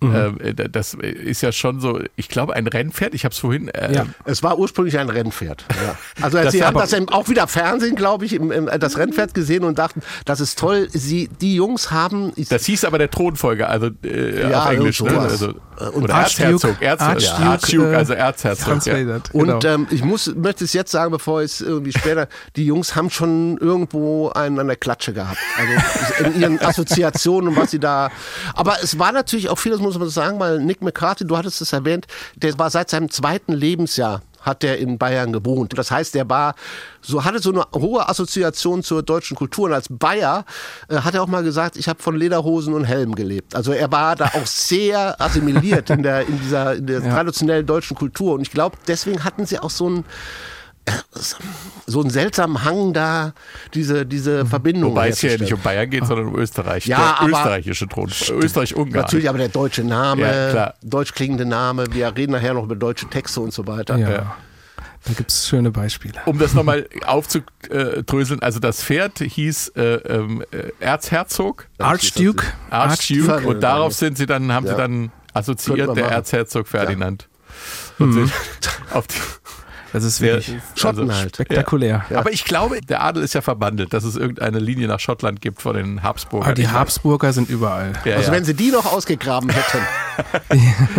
[0.00, 3.14] Äh, das ist ja schon so, ich glaube, ein Rennpferd.
[3.14, 3.68] Ich habe es vorhin.
[3.68, 4.06] Äh, Ja.
[4.24, 5.64] Es war ursprünglich ein Rennpferd.
[5.70, 5.96] Ja.
[6.22, 9.34] Also Das sie haben das im, auch wieder Fernsehen, glaube ich, im, im, das Rennpferd
[9.34, 10.88] gesehen und dachten, das ist toll.
[10.92, 12.32] Sie, die Jungs haben.
[12.36, 15.18] Ich, Das hieß aber der Thronfolger, also äh, Ja, auf Englisch, ne?
[15.18, 15.54] Also,
[15.92, 18.84] Und Erzherzog, Erz, Archduke, äh, also Erzherzog.
[18.86, 19.20] Ja.
[19.32, 19.60] Und genau.
[19.62, 23.10] ähm, ich muss, möchte es jetzt sagen, bevor ich es irgendwie später, die Jungs haben
[23.10, 25.38] schon irgendwo einen an der Klatsche gehabt.
[25.56, 28.10] Also in ihren Assoziationen und was sie da.
[28.54, 31.60] Aber es war natürlich auch viel, das muss man sagen, weil Nick McCarthy, du hattest
[31.60, 35.76] es erwähnt, der war seit seinem zweiten Lebensjahr hat er in Bayern gewohnt.
[35.76, 36.54] Das heißt, er war
[37.00, 40.44] so hatte so eine hohe Assoziation zur deutschen Kultur und als Bayer
[40.88, 43.54] äh, hat er auch mal gesagt, ich habe von Lederhosen und Helm gelebt.
[43.54, 47.96] Also er war da auch sehr assimiliert in der in dieser in der traditionellen deutschen
[47.96, 50.04] Kultur und ich glaube, deswegen hatten sie auch so ein
[51.86, 53.32] so einen seltsamen Hang da,
[53.74, 54.92] diese, diese Verbindung.
[54.92, 55.60] Wobei es hier ja nicht um.
[55.60, 56.86] Bayern geht, sondern um Österreich.
[56.86, 58.08] Ja, der aber- österreichische Thron.
[58.08, 59.02] Österreich-Ungarn.
[59.02, 60.74] Natürlich aber der deutsche Name, Ja, klar.
[60.82, 61.86] deutsch klingende Name.
[61.92, 63.96] Wir reden nachher noch über deutsche Texte und so weiter.
[63.96, 64.10] ja.
[64.10, 64.36] ja.
[65.04, 66.20] Da gibt es schöne Beispiele.
[66.26, 70.76] Um das nochmal aufzudröseln, also das Pferd hieß äh, ähm, äh, Archduke.
[70.80, 71.66] Erzherzog.
[71.78, 72.46] Archduke.
[72.68, 73.24] Archduke.
[73.24, 73.54] Ferdinand.
[73.54, 74.72] Und darauf sind sie dann, haben Ja.
[74.72, 76.14] sie dann assoziiert, der machen.
[76.14, 77.28] Erzherzog Ferdinand.
[77.98, 78.32] Und sind
[78.92, 79.14] auf die,
[79.92, 81.34] Das ist sehr, wirklich Schotten also, halt.
[81.36, 82.04] spektakulär.
[82.10, 82.18] Ja.
[82.18, 85.62] Aber ich glaube, der Adel ist ja verbandelt, dass es irgendeine Linie nach Schottland gibt
[85.62, 86.46] von den Habsburgern.
[86.46, 87.92] Aber die Habsburger sind überall.
[88.04, 88.36] Ja, Also ja.
[88.36, 89.80] wenn sie die noch ausgegraben hätten,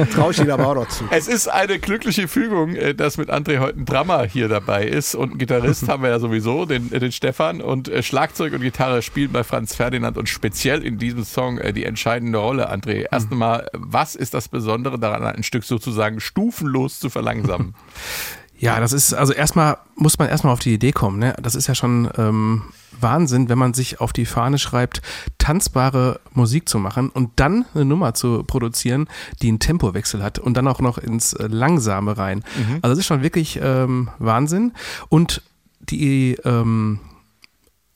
[0.13, 1.03] traue ich ihnen aber auch noch zu.
[1.11, 5.13] Es ist eine glückliche Fügung, äh, dass mit André heute ein Drummer hier dabei ist
[5.13, 8.61] und einen Gitarrist haben wir ja sowieso, den, äh, den Stefan und äh, Schlagzeug und
[8.61, 13.07] Gitarre spielen bei Franz Ferdinand und speziell in diesem Song die entscheidende Rolle, André.
[13.11, 17.75] Erst einmal, was ist das Besondere daran, ein Stück sozusagen stufenlos zu verlangsamen?
[18.59, 21.17] Ja, das ist, also erstmal muss man erstmal auf die Idee kommen.
[21.17, 21.33] Ne?
[21.41, 22.63] Das ist ja schon ähm,
[22.99, 25.01] Wahnsinn, wenn man sich auf die Fahne schreibt,
[25.37, 29.07] tanzbare Musik zu machen und dann eine Nummer zu produzieren,
[29.41, 32.43] die einen Tempowechsel hat und dann auch noch ins Langsame rein.
[32.81, 34.73] Also das ist schon wirklich ähm, Wahnsinn.
[35.07, 35.41] Und
[35.79, 36.99] die ähm,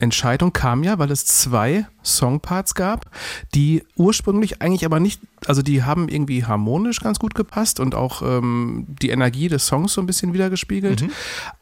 [0.04, 3.06] Entscheidung kam ja, weil es zwei Songparts gab,
[3.54, 8.22] die ursprünglich eigentlich aber nicht, also die haben irgendwie harmonisch ganz gut gepasst und auch
[8.22, 11.04] ähm, die Energie des Songs so ein bisschen wiedergespiegelt.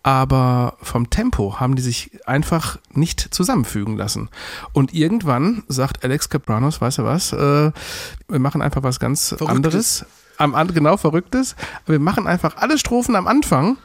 [0.03, 4.29] Aber vom Tempo haben die sich einfach nicht zusammenfügen lassen.
[4.73, 7.73] Und irgendwann sagt Alex Capranos, weißt du was, äh,
[8.29, 10.05] wir machen einfach was ganz anderes.
[10.39, 11.55] Am, genau, Verrücktes.
[11.87, 13.77] Wir machen einfach alle Strophen am Anfang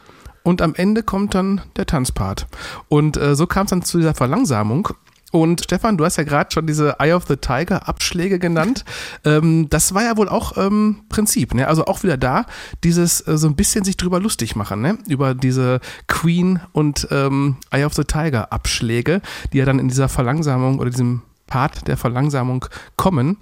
[0.47, 2.47] und am Ende kommt dann der Tanzpart.
[2.87, 4.87] Und äh, so kam es dann zu dieser Verlangsamung.
[5.33, 8.85] Und Stefan, du hast ja gerade schon diese Eye of the Tiger Abschläge genannt.
[9.25, 11.53] ähm, das war ja wohl auch ähm, Prinzip.
[11.53, 11.67] Ne?
[11.67, 12.45] Also auch wieder da,
[12.85, 14.97] dieses äh, so ein bisschen sich drüber lustig machen, ne?
[15.09, 20.07] über diese Queen und ähm, Eye of the Tiger Abschläge, die ja dann in dieser
[20.07, 23.35] Verlangsamung oder diesem Part der Verlangsamung kommen.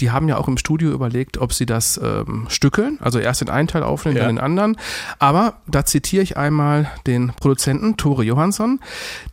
[0.00, 3.50] Die haben ja auch im Studio überlegt, ob sie das ähm, stückeln, also erst den
[3.50, 4.24] einen Teil aufnehmen, Ja.
[4.24, 4.76] dann den anderen.
[5.18, 8.80] Aber da zitiere ich einmal den Produzenten Tore Johansson,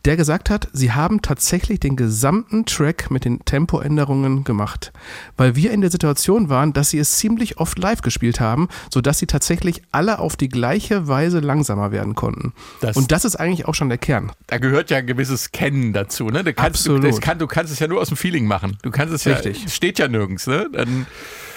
[0.04, 4.92] der gesagt hat, sie haben tatsächlich den gesamten Track mit den Tempoänderungen gemacht,
[5.36, 9.18] weil wir in der Situation waren, dass sie es ziemlich oft live gespielt haben, sodass
[9.18, 12.52] sie tatsächlich alle auf die gleiche Weise langsamer werden konnten.
[12.80, 14.32] Das- Und das ist eigentlich auch schon der Kern.
[14.48, 16.44] Da gehört ja ein gewisses Kennen dazu, ne?
[16.44, 17.04] Du kannst, Absolut.
[17.04, 18.78] Du, kann, du kannst es ja nur aus dem Feeling machen.
[18.82, 19.58] Du kannst es Richtig.
[19.60, 20.57] ja, es steht ja nirgends, ne?
[20.72, 21.06] Dann,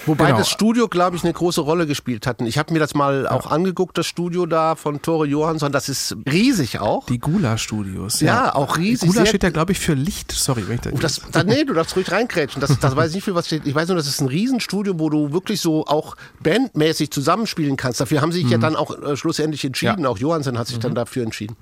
[0.06, 0.40] Wobei Genau.
[0.40, 2.40] das Studio, glaube ich, eine große Rolle gespielt hat.
[2.40, 5.72] Und Ich habe mir das mal auch angeguckt, das Studio da von Tore Johansson.
[5.72, 7.06] Das ist riesig auch.
[7.06, 8.20] Die Gula Studios.
[8.20, 10.32] Ja, auch riesig, Gula steht ja, glaube ich, für Licht.
[10.32, 10.90] Sorry, wenn ich da.
[10.92, 12.60] Oh, das, da, nee, du darfst ruhig reinkrätschen.
[12.62, 13.66] Das, das weiß ich nicht viel, was steht.
[13.68, 18.02] Ich weiß nur, das ist ein Riesenstudio, wo du wirklich so auch bandmäßig zusammenspielen kannst.
[18.02, 20.04] Dafür haben sie sich ja dann auch äh, schlussendlich entschieden.
[20.04, 20.10] Ja.
[20.10, 21.56] Auch Johansson hat sich dann dafür entschieden.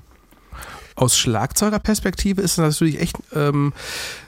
[1.00, 3.74] Aus Schlagzeugerperspektive ist das natürlich echt ähm,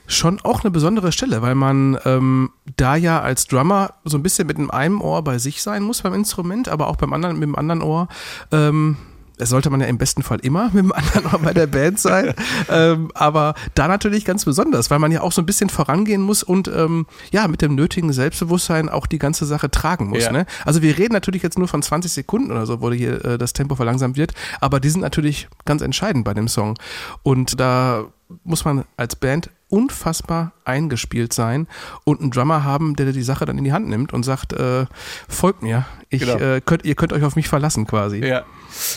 [0.08, 4.48] schon auch eine besondere Stelle, weil man ähm, da ja als Drummer so ein bisschen
[4.48, 7.56] mit einem Ohr bei sich sein muss beim Instrument, aber auch beim anderen mit dem
[7.56, 8.08] anderen Ohr.
[8.52, 8.98] Ähm,
[9.42, 12.36] das sollte man ja im besten Fall immer mit dem anderen bei der Band sein.
[12.70, 16.44] ähm, aber da natürlich ganz besonders, weil man ja auch so ein bisschen vorangehen muss
[16.44, 20.26] und ähm, ja, mit dem nötigen Selbstbewusstsein auch die ganze Sache tragen muss.
[20.26, 20.32] Ja.
[20.32, 20.46] Ne?
[20.64, 23.54] Also wir reden natürlich jetzt nur von 20 Sekunden oder so, wo hier äh, das
[23.54, 26.78] Tempo verlangsamt wird, aber die sind natürlich ganz entscheidend bei dem Song.
[27.24, 28.06] Und da
[28.44, 31.68] muss man als Band unfassbar eingespielt sein
[32.04, 34.86] und einen Drummer haben, der die Sache dann in die Hand nimmt und sagt, äh,
[35.28, 36.38] folgt mir, ich, Genau.
[36.38, 38.18] äh, könnt, ihr könnt euch auf mich verlassen quasi.
[38.26, 38.44] ja.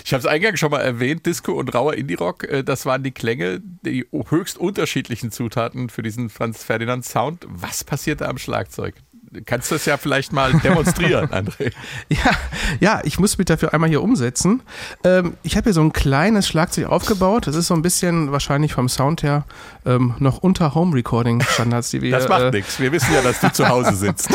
[0.05, 3.11] Ich habe es eingangs schon mal erwähnt, Disco und rauer Indie-Rock, äh, das waren die
[3.11, 7.45] Klänge, die höchst unterschiedlichen Zutaten für diesen Franz Ferdinand Sound.
[7.49, 8.95] Was passiert da am Schlagzeug?
[9.47, 11.73] Kannst du das ja vielleicht mal demonstrieren, André?
[12.09, 12.31] Ja,
[12.81, 14.62] ja, ich muss mich dafür einmal hier umsetzen.
[15.03, 17.47] Ähm, ich habe hier so ein kleines Schlagzeug aufgebaut.
[17.47, 19.44] Das ist so ein bisschen wahrscheinlich vom Sound her
[19.85, 22.79] ähm, noch unter Home-Recording-Standards, die wir Das macht äh, nichts.
[22.79, 24.29] Wir wissen ja, dass du zu Hause sitzt.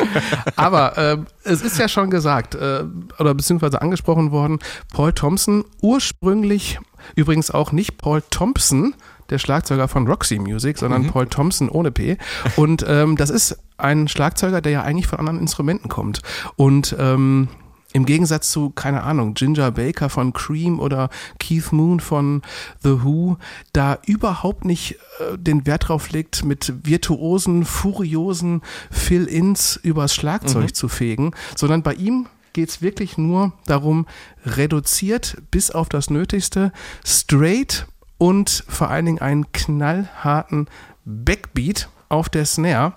[0.56, 2.84] Aber ähm, es ist ja schon gesagt äh,
[3.20, 4.60] oder beziehungsweise angesprochen worden,
[4.94, 6.80] Paul Thompson, ursprünglich
[7.16, 8.96] übrigens auch nicht Paul Thompson,
[9.30, 12.18] der Schlagzeuger von Roxy Music, sondern Paul Thompson ohne P.
[12.56, 16.22] Und ähm, das ist ein Schlagzeuger, der ja eigentlich von anderen Instrumenten kommt.
[16.56, 17.48] Und ähm,
[17.92, 22.44] im Gegensatz zu, keine Ahnung, Ginger Baker von Cream oder Keith Moon von
[22.84, 23.38] The Who,
[23.74, 28.62] da überhaupt nicht äh, den Wert drauf legt, mit virtuosen, furiosen
[28.92, 34.06] Fill-Ins übers Schlagzeug zu fegen, sondern bei ihm geht's wirklich nur darum,
[34.46, 36.72] reduziert bis auf das Nötigste,
[37.04, 37.88] straight
[38.20, 40.68] und vor allen Dingen einen knallharten
[41.06, 42.94] Backbeat auf der Snare.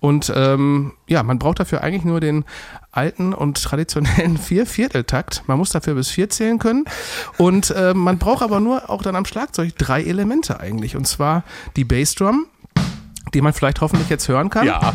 [0.00, 2.44] Und ähm, ja, man braucht dafür eigentlich nur den
[2.92, 5.44] alten und traditionellen Vier-Viertel-Takt.
[5.46, 6.84] Man muss dafür bis vier zählen können.
[7.38, 10.96] Und äh, man braucht aber nur auch dann am Schlagzeug drei Elemente eigentlich.
[10.96, 11.44] Und zwar
[11.76, 12.46] die Bassdrum,
[13.32, 14.66] die man vielleicht hoffentlich jetzt hören kann.
[14.66, 14.94] Ja.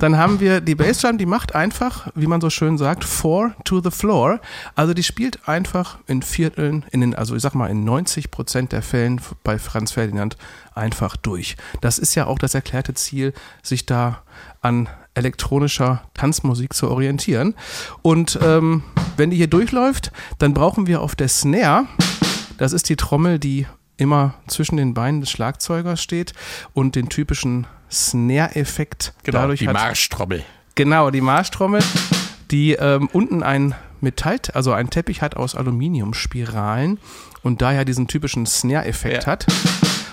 [0.00, 3.82] Dann haben wir die Bassdrum, die macht einfach, wie man so schön sagt, four to
[3.82, 4.40] the floor.
[4.74, 8.72] Also die spielt einfach in Vierteln, in den, also ich sag mal in 90 Prozent
[8.72, 10.38] der Fällen bei Franz Ferdinand
[10.74, 11.56] einfach durch.
[11.82, 14.22] Das ist ja auch das erklärte Ziel, sich da
[14.62, 17.54] an elektronischer Tanzmusik zu orientieren.
[18.00, 18.82] Und ähm,
[19.18, 21.86] wenn die hier durchläuft, dann brauchen wir auf der Snare,
[22.56, 23.66] das ist die Trommel, die
[23.98, 26.32] immer zwischen den Beinen des Schlagzeugers steht
[26.72, 29.74] und den typischen Snare-Effekt Genau, dadurch die hat.
[29.74, 30.44] Marschtrommel.
[30.74, 31.82] Genau, die Marschtrommel,
[32.50, 36.98] die ähm, unten ein Metall, also ein Teppich hat aus Aluminiumspiralen
[37.42, 39.32] und daher diesen typischen Snare-Effekt Ja.
[39.32, 39.46] hat.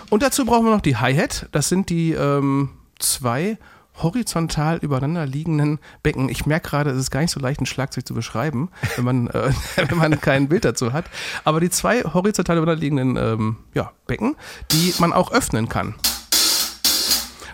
[0.09, 1.47] Und dazu brauchen wir noch die Hi-Hat.
[1.51, 3.57] Das sind die ähm, zwei
[4.01, 6.29] horizontal übereinander liegenden Becken.
[6.29, 9.27] Ich merke gerade, es ist gar nicht so leicht, ein Schlagzeug zu beschreiben, wenn man,
[9.27, 11.05] äh, wenn man kein Bild dazu hat.
[11.43, 14.35] Aber die zwei horizontal übereinander liegenden ähm, ja, Becken,
[14.71, 15.95] die man auch öffnen kann.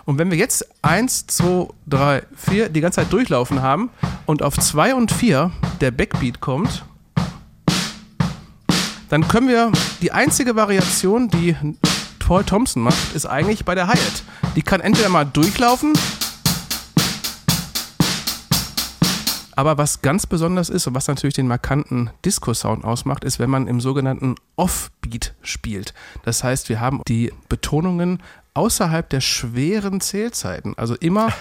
[0.05, 3.89] Und wenn wir jetzt eins, zwei, drei, vier die ganze Zeit durchlaufen haben
[4.25, 6.83] und auf zwei und vier der Backbeat kommt,
[9.09, 11.55] dann können wir die einzige Variation, die
[12.19, 14.23] Paul Thompson macht, ist eigentlich bei der Hi-Hat.
[14.55, 15.93] Die kann entweder mal durchlaufen,
[19.55, 23.67] aber was ganz besonders ist und was natürlich den markanten Disco-Sound ausmacht, ist, wenn man
[23.67, 25.93] im sogenannten Offbeat spielt.
[26.23, 28.19] Das heißt, wir haben die Betonungen
[28.53, 31.31] außerhalb der schweren Zählzeiten, also immer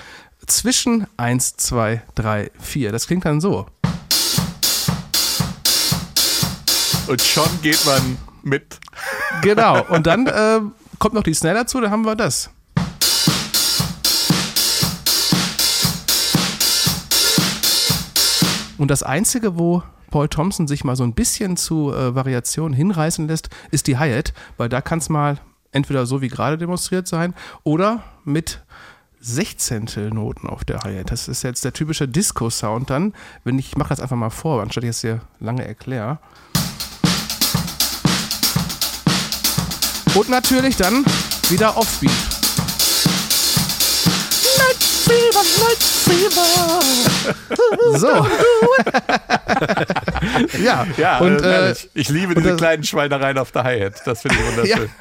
[0.46, 2.92] zwischen 1, 2, 3, 4.
[2.92, 3.66] Das klingt dann so.
[7.06, 8.78] Und schon geht man mit.
[9.42, 9.84] Genau.
[9.88, 10.60] Und dann äh,
[10.98, 12.50] kommt noch die Snare dazu, dann haben wir das.
[18.78, 23.28] Und das Einzige, wo Paul Thompson sich mal so ein bisschen zu äh, Variationen hinreißen
[23.28, 25.38] lässt, ist die Hi-Hat, weil da kann es mal
[25.72, 28.60] entweder so wie gerade demonstriert sein oder mit
[29.20, 31.10] Sechzehntelnoten auf der Hi-Hat.
[31.10, 33.14] Das ist jetzt der typische Disco-Sound dann.
[33.44, 36.18] Wenn ich, ich mache das einfach mal vor, anstatt ich es hier lange erkläre.
[40.14, 41.04] Und natürlich dann
[41.48, 42.10] wieder Offbeat.
[47.96, 48.08] So.
[50.62, 54.06] ja, Ja, und, äh, äh, ich liebe diese das- kleinen Schweinereien auf der Hi-Hat.
[54.06, 54.90] Das finde ich wunderschön.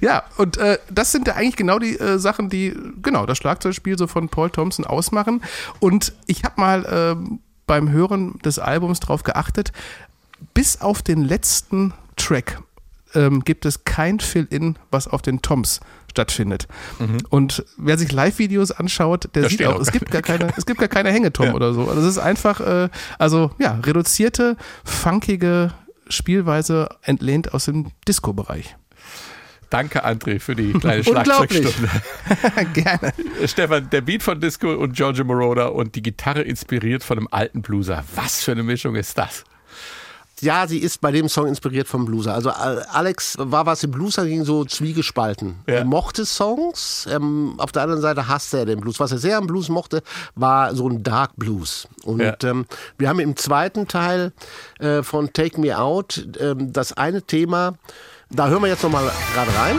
[0.00, 3.98] Ja, und äh, das sind ja eigentlich genau die äh, Sachen, die genau das Schlagzeugspiel
[3.98, 5.42] so von Paul Thompson ausmachen.
[5.80, 9.70] Und ich habe mal ähm, beim Hören des Albums drauf geachtet,
[10.54, 12.58] bis auf den letzten Track
[13.14, 16.66] ähm, gibt es kein Fill-In, was auf den Toms stattfindet.
[17.28, 20.80] Und wer sich Live-Videos anschaut, der Da sieht auch, es gibt gar keine, es gibt
[20.80, 21.54] gar keine Hängetom Ja.
[21.54, 21.88] oder so.
[21.88, 25.72] Also es ist einfach, äh, also ja, reduzierte, funkige
[26.08, 28.76] Spielweise entlehnt aus dem Disco-Bereich.
[29.70, 31.04] Danke, André, für die kleine.
[31.04, 31.90] Schlagzeugstunde.
[32.72, 33.12] Gerne.
[33.46, 37.60] Stefan, der Beat von Disco und Giorgio Moroder und die Gitarre inspiriert von einem alten
[37.60, 38.02] Blueser.
[38.14, 39.44] Was für eine Mischung ist das?
[40.40, 42.34] Ja, sie ist bei dem Song inspiriert vom Blueser.
[42.34, 45.56] Also äh, Alex war, was im Blues ging, so zwiegespalten.
[45.66, 45.76] Ja.
[45.76, 49.00] Er mochte Songs, ähm, auf der anderen Seite hasste er den Blues.
[49.00, 50.02] Was er sehr am Blues mochte,
[50.34, 51.88] war so ein Dark Blues.
[52.04, 52.36] Und Ja.
[52.44, 52.66] ähm,
[52.98, 54.32] wir haben im zweiten Teil
[54.78, 57.74] äh, von Take Me Out ähm, das eine Thema,
[58.30, 59.76] da hören wir jetzt nochmal gerade rein.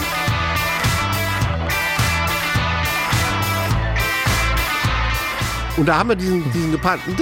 [5.78, 7.15] Und da haben wir diesen, diesen gepannten.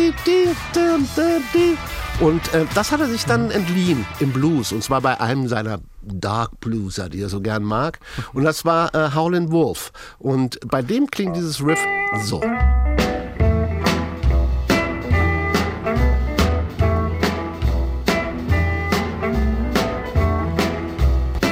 [2.19, 4.71] Und äh, das hat er sich dann entliehen im Blues.
[4.71, 7.99] Und zwar bei einem seiner Dark Blueser, die er so gern mag.
[8.33, 9.91] Und das war äh, Howlin' Wolf.
[10.17, 11.79] Und bei dem klingt dieses Riff
[12.23, 12.41] so.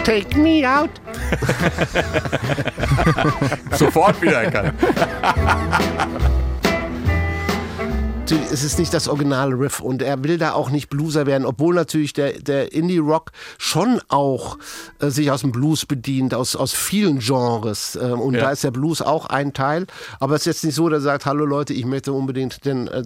[0.04, 0.90] Take me out.
[3.78, 4.74] Sofort wiedererkannt.
[4.82, 6.46] Natürlich,
[8.32, 11.76] Es ist nicht das originale Riff und er will da auch nicht Blueser werden, obwohl
[11.76, 14.58] natürlich der, der Indie-Rock schon auch
[15.00, 17.96] äh, sich aus dem Blues bedient, aus, aus vielen Genres.
[18.02, 18.42] Ähm, und Ja.
[18.42, 19.86] da ist der Blues auch ein Teil.
[20.20, 22.88] Aber es ist jetzt nicht so, dass er sagt, hallo Leute, ich möchte unbedingt den
[22.88, 23.04] äh,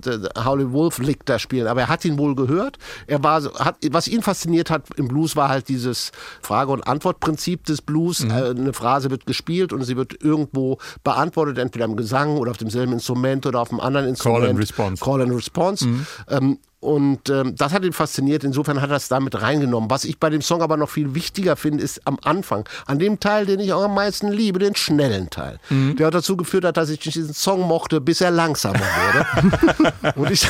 [0.71, 1.67] Wolf Lick da spielen.
[1.67, 2.77] Aber er hat ihn wohl gehört.
[3.07, 7.65] Er war, hat, was ihn fasziniert hat im Blues war halt dieses Frage- und Antwortprinzip
[7.65, 8.23] des Blues.
[8.23, 8.31] Mhm.
[8.31, 12.57] Äh, eine Phrase wird gespielt und sie wird irgendwo beantwortet, entweder im Gesang oder auf
[12.57, 14.49] demselben Instrument oder auf einem anderen Instrument.
[14.51, 15.03] and Response.
[15.09, 15.87] Call and Response.
[16.29, 18.45] Ähm, und ähm, das hat ihn fasziniert.
[18.45, 19.89] Insofern hat er es damit reingenommen.
[19.89, 22.67] Was ich bei dem Song aber noch viel wichtiger finde, ist am Anfang.
[22.85, 25.59] An dem Teil, den ich auch am meisten liebe, den schnellen Teil.
[25.69, 30.13] Der hat dazu geführt, hat, dass ich diesen Song mochte, bis er langsamer wurde.
[30.15, 30.47] und, ich,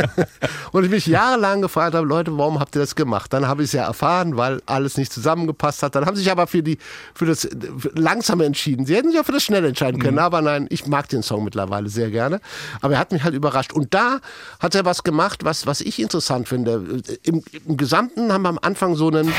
[0.72, 3.30] und ich mich jahrelang gefragt habe, Leute, warum habt ihr das gemacht?
[3.32, 5.94] Dann habe ich es ja erfahren, weil alles nicht zusammengepasst hat.
[5.94, 6.78] Dann haben sie sich aber für, die,
[7.14, 7.46] für das
[7.78, 8.86] für Langsame entschieden.
[8.86, 10.18] Sie hätten sich auch für das Schnelle entscheiden können.
[10.18, 12.40] Aber nein, ich mag den Song mittlerweile sehr gerne.
[12.80, 13.74] Aber er hat mich halt überrascht.
[13.74, 14.20] Und da
[14.58, 17.02] hat er was gemacht, was, was ich interessant finde.
[17.22, 19.32] Im, Im Gesamten haben wir am Anfang so einen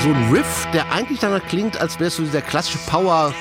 [0.00, 3.34] so ein Riff, der eigentlich danach klingt, als wäre es so dieser klassische Power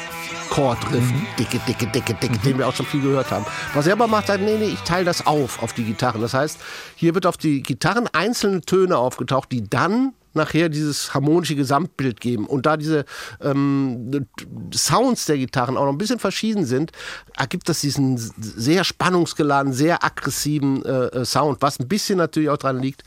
[0.49, 1.03] Chord Riff,
[1.37, 3.45] dicke, dicke, dicke, dicke, den wir auch schon viel gehört haben.
[3.73, 6.21] Was er aber macht, sagt, nee, nee, ich teile das auf, auf die Gitarren.
[6.21, 6.59] Das heißt,
[6.95, 12.45] hier wird auf die Gitarren einzelne Töne aufgetaucht, die dann nachher dieses harmonische Gesamtbild geben.
[12.47, 13.05] Und da diese
[13.41, 14.27] ähm,
[14.73, 16.91] Sounds der Gitarren auch noch ein bisschen verschieden sind,
[17.35, 22.57] ergibt das diesen sehr spannungsgeladenen, sehr aggressiven äh, äh, Sound, was ein bisschen natürlich auch
[22.57, 23.03] daran liegt,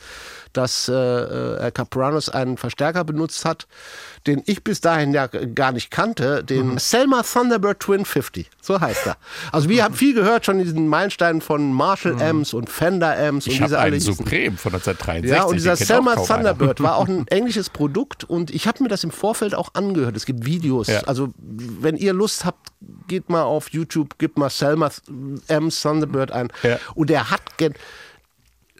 [0.53, 3.67] dass äh, äh, Herr Capranos einen Verstärker benutzt hat,
[4.27, 8.49] den ich bis dahin ja gar nicht kannte, den Selma Thunderbird Twin 50.
[8.61, 9.17] So heißt er.
[9.51, 13.47] Also wir haben viel gehört schon in diesen Meilensteinen von Marshall Amps und Fender Amps
[13.47, 13.99] und Ich diese habe alle.
[13.99, 15.31] Supreme von 1963.
[15.31, 16.35] Ja, und dieser Selma kaum einer.
[16.37, 20.15] Thunderbird war auch ein englisches Produkt und ich habe mir das im Vorfeld auch angehört.
[20.15, 20.87] Es gibt Videos.
[20.87, 21.01] Ja.
[21.01, 22.69] Also, wenn ihr Lust habt,
[23.07, 24.89] geht mal auf YouTube, gebt mal Selma
[25.47, 26.49] Amps Thunderbird ein.
[26.63, 26.79] Ja.
[26.95, 27.41] Und der hat.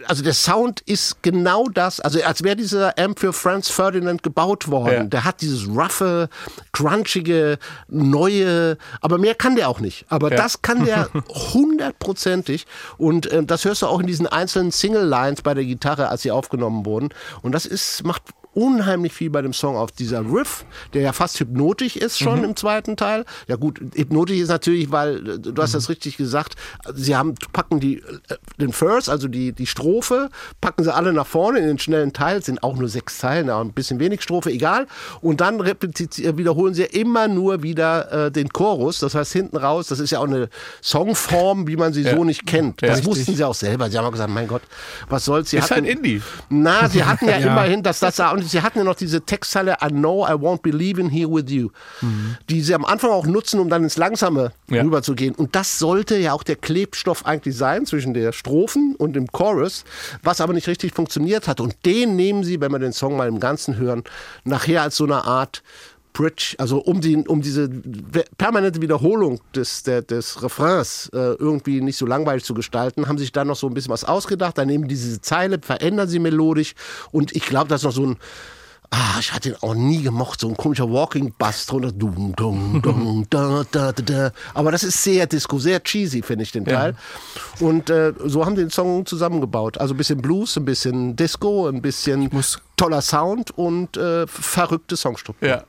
[0.08, 4.70] Also der Sound ist genau das, also als wäre dieser Amp für Franz Ferdinand gebaut
[4.70, 4.94] worden.
[4.94, 5.04] Ja.
[5.04, 6.30] Der hat dieses roughe,
[6.72, 10.06] crunchige, neue, aber mehr kann der auch nicht.
[10.10, 10.38] Aber Ja.
[10.38, 11.10] das kann der
[11.54, 12.66] hundertprozentig
[12.98, 16.32] und äh, das hörst du auch in diesen einzelnen Single-Lines bei der Gitarre, als sie
[16.32, 17.10] aufgenommen wurden.
[17.42, 19.92] Und das ist, macht unheimlich viel bei dem Song auf.
[19.92, 22.46] Dieser Riff, der ja fast hypnotisch ist schon Mhm.
[22.46, 23.26] im zweiten Teil.
[23.48, 26.56] Ja gut, hypnotisch ist natürlich, weil, äh, du hast das richtig gesagt,
[26.94, 28.04] sie haben, packen die, äh,
[28.58, 32.44] den Verse, also die, die Strophe, packen sie alle nach vorne in den schnellen Teil,
[32.44, 34.88] sind auch nur sechs Zeilen, aber ein bisschen wenig Strophe, egal.
[35.22, 35.76] Und dann äh,
[36.38, 39.00] wiederholen sie immer nur wieder äh, den Chorus.
[39.00, 40.50] Das heißt, hinten raus, das ist ja auch eine
[40.84, 42.82] Songform, wie man sie so nicht kennt.
[42.82, 43.18] Ja, Das richtig.
[43.18, 43.90] wussten sie auch selber.
[43.90, 44.62] Sie haben auch gesagt, mein Gott,
[45.10, 45.50] was soll's.
[45.52, 46.22] Sie Ist hatten, halt Indie.
[46.50, 47.52] na, sie hatten ja, Ja.
[47.52, 50.62] immerhin, dass das auch und sie hatten ja noch diese Textzeile I know I won't
[50.62, 51.70] be leaving here with you,
[52.50, 54.82] die sie am Anfang auch nutzen, um dann ins Langsame Ja.
[54.84, 55.36] rüberzugehen.
[55.36, 59.84] Und das sollte ja auch der Klebstoff eigentlich sein zwischen der Strophen und dem Chorus,
[60.24, 61.60] was aber nicht richtig funktioniert hat.
[61.60, 64.04] Und den nehmen sie, wenn wir den Song mal im Ganzen hören,
[64.44, 65.64] nachher als so eine Art
[66.14, 67.70] Bridge, also um, die, um diese
[68.38, 73.32] permanente Wiederholung des, der, des Refrains äh, irgendwie nicht so langweilig zu gestalten, haben sich
[73.32, 74.58] dann noch so ein bisschen was ausgedacht.
[74.58, 76.74] Dann nehmen die diese Zeile, verändern sie melodisch
[77.12, 78.18] und ich glaube, da ist noch so ein
[78.94, 81.94] Ah, ich hatte ihn auch nie gemocht, so ein komischer Walking Bass drunter.
[81.94, 84.32] Dum, dum, dum, da, da, da, da.
[84.54, 86.98] Aber das ist sehr Disco, sehr cheesy, finde ich den Teil.
[87.62, 89.78] Und äh, so haben die den Song zusammengebaut.
[89.78, 92.30] Also ein bisschen Blues, ein bisschen Disco, ein bisschen
[92.76, 95.48] toller Sound und äh, verrückte Songstruktur.
[95.48, 95.64] Ja.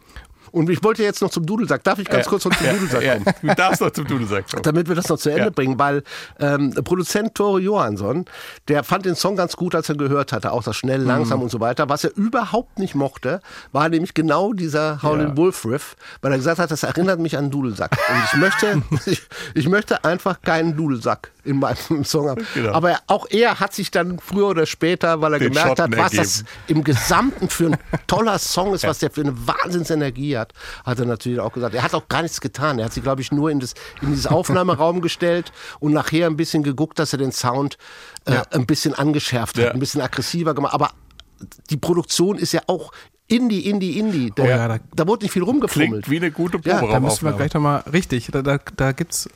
[0.53, 1.82] Und ich wollte jetzt noch zum Dudelsack.
[1.82, 2.30] Darf ich ganz Ja.
[2.30, 3.14] kurz noch zum ja, Dudelsack ja.
[3.14, 3.34] kommen?
[3.42, 4.62] Du darfst noch zum Dudelsack kommen.
[4.62, 5.50] damit wir das noch zu Ende Ja.
[5.50, 6.03] bringen, weil
[6.38, 8.26] ähm, Produzent Tore Johansson,
[8.68, 11.44] der fand den Song ganz gut, als er gehört hatte, auch das schnell, langsam Mhm.
[11.44, 11.88] und so weiter.
[11.88, 13.40] Was er überhaupt nicht mochte,
[13.72, 15.36] war nämlich genau dieser Howlin' Ja.
[15.36, 17.92] Wolf Riff, weil er gesagt hat, das erinnert mich an Dudelsack.
[18.11, 19.22] Und ich möchte, ich,
[19.55, 22.47] ich möchte einfach keinen Dudelsack in meinem Song haben.
[22.55, 22.72] Genau.
[22.72, 26.12] Aber auch er hat sich dann früher oder später, weil er Den gemerkt Schotten hat,
[26.12, 27.76] was das im Gesamten für ein
[28.07, 30.53] toller Song ist, was der für eine Wahnsinnsenergie hat,
[30.84, 31.74] hat er natürlich auch gesagt.
[31.74, 32.78] Er hat auch gar nichts getan.
[32.78, 36.36] Er hat sich, glaube ich, nur in, das, in dieses Aufnahmeraum gestellt und nachher ein
[36.36, 37.76] bisschen geguckt, dass er den Sound
[38.24, 39.70] äh, ein bisschen angeschärft hat, Ja.
[39.72, 40.74] ein bisschen aggressiver gemacht.
[40.74, 40.90] Aber
[41.70, 42.93] die Produktion ist ja auch
[43.26, 44.32] Indie, Indie, Indie.
[44.34, 46.05] Da, Oh ja, da- da wurde nicht viel rumgefummelt.
[46.05, 49.28] Klingt wie eine gute Ja, da müssen wir gleich nochmal, richtig, da, da, da gibt's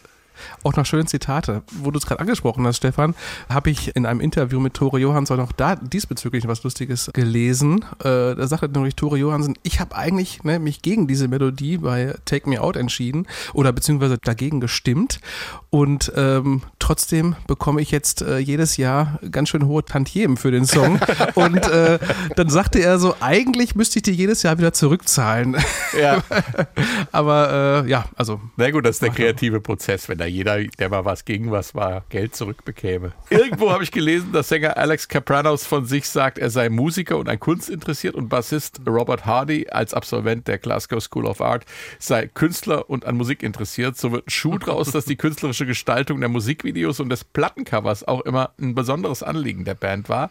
[0.62, 1.62] auch noch schöne Zitate.
[1.72, 3.14] Wo du es gerade angesprochen hast, Stefan,
[3.49, 7.84] habe ich in einem Interview mit Tore Johansson auch da diesbezüglich was Lustiges gelesen.
[8.01, 12.14] Äh, da sagte nämlich Tore Johansson, ich habe eigentlich ne, mich gegen diese Melodie bei
[12.24, 15.20] Take Me Out entschieden oder beziehungsweise dagegen gestimmt.
[15.70, 20.66] Und ähm, trotzdem bekomme ich jetzt äh, jedes Jahr ganz schön hohe Tantiemen für den
[20.66, 21.01] Song.
[21.34, 21.99] Und äh,
[22.37, 25.57] dann sagte er so, eigentlich müsste ich die jedes Jahr wieder zurückzahlen.
[26.01, 26.22] Ja.
[27.12, 30.89] Aber äh, ja, also Na gut, das ist der kreative Prozess, wenn da jeder, der
[30.89, 33.12] mal was gegen was war, Geld zurückbekäme.
[33.31, 37.29] Irgendwo habe ich gelesen, dass Sänger Alex Capranos von sich sagt, er sei Musiker und
[37.29, 41.64] an Kunst interessiert und Bassist Robert Hardy als Absolvent der Glasgow School of Art
[41.99, 43.97] sei Künstler und an Musik interessiert.
[43.97, 48.20] So wird ein Schuh draus, dass die künstlerische Gestaltung der Musikvideos und des Plattencovers auch
[48.22, 50.31] immer ein besonderes Anliegen der Band war.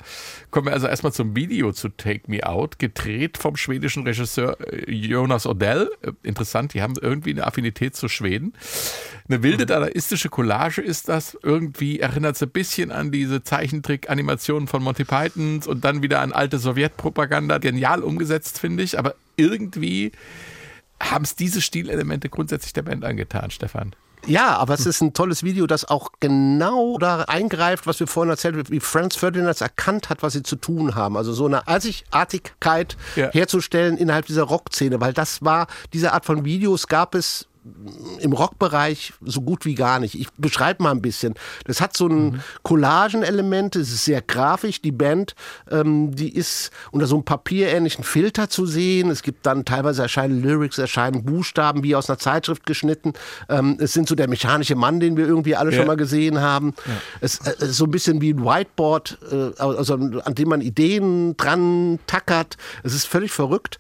[0.51, 4.91] Kommen wir also erstmal zum Video zu Take Me Out, gedreht vom schwedischen Regisseur äh,
[4.91, 5.89] Jonas Odell.
[6.01, 8.53] Äh, Interessant, die haben irgendwie eine Affinität zu Schweden.
[9.27, 11.37] Eine wilde dadaistische Collage ist das.
[11.41, 16.31] Irgendwie erinnert es ein bisschen an diese Zeichentrick-Animationen von Monty Pythons und dann wieder an
[16.31, 17.57] alte Sowjetpropaganda.
[17.59, 18.97] Genial umgesetzt, finde ich.
[18.97, 20.11] Aber irgendwie
[21.01, 23.93] haben es diese Stilelemente grundsätzlich der Band angetan, Stefan.
[24.27, 28.31] Ja, aber es ist ein tolles Video, das auch genau da eingreift, was wir vorhin
[28.31, 31.15] erzählt haben, wie Franz Ferdinand erkannt hat, was sie zu tun haben.
[31.15, 33.29] Also so eine Einzigartigkeit Ja.
[33.31, 37.47] herzustellen innerhalb dieser Rockszene, weil das war, diese Art von Videos gab es
[38.19, 40.13] im Rockbereich so gut wie gar nicht.
[40.15, 41.33] Ich beschreibe mal ein bisschen.
[41.65, 44.81] Das hat so ein Collagen-Element, es ist sehr grafisch.
[44.81, 45.35] Die Band,
[45.71, 49.09] ähm, die ist unter so einem papierähnlichen Filter zu sehen.
[49.09, 53.13] Es gibt dann teilweise erscheinen Lyrics, erscheinen Buchstaben wie aus einer Zeitschrift geschnitten.
[53.49, 55.77] Ähm, es sind so der mechanische Mann, den wir irgendwie alle Ja.
[55.77, 56.73] schon mal gesehen haben.
[57.21, 60.61] Es äh, es ist so ein bisschen wie ein Whiteboard, äh, also an dem man
[60.61, 62.57] Ideen dran tackert.
[62.83, 63.79] Es ist völlig verrückt.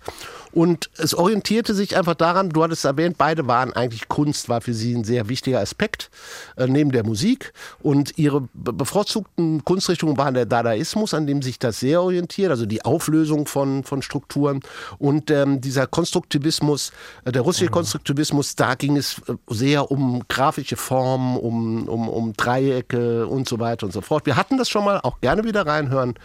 [0.55, 4.73] Und es orientierte sich einfach daran, du hattest erwähnt, beide waren eigentlich Kunst, war für
[4.73, 6.09] sie ein sehr wichtiger Aspekt,
[6.55, 7.51] äh, neben der Musik.
[7.83, 12.65] Und ihre be- bevorzugten Kunstrichtungen waren der Dadaismus, an dem sich das sehr orientiert, also
[12.65, 14.61] die Auflösung von, von Strukturen.
[14.97, 16.93] Und ähm, dieser Konstruktivismus,
[17.25, 22.31] äh, der russische Konstruktivismus, da ging es äh, sehr um grafische Formen, um, um, um
[22.31, 24.25] Dreiecke und so weiter und so fort.
[24.25, 26.15] Wir hatten das schon mal, auch gerne wieder reinhören,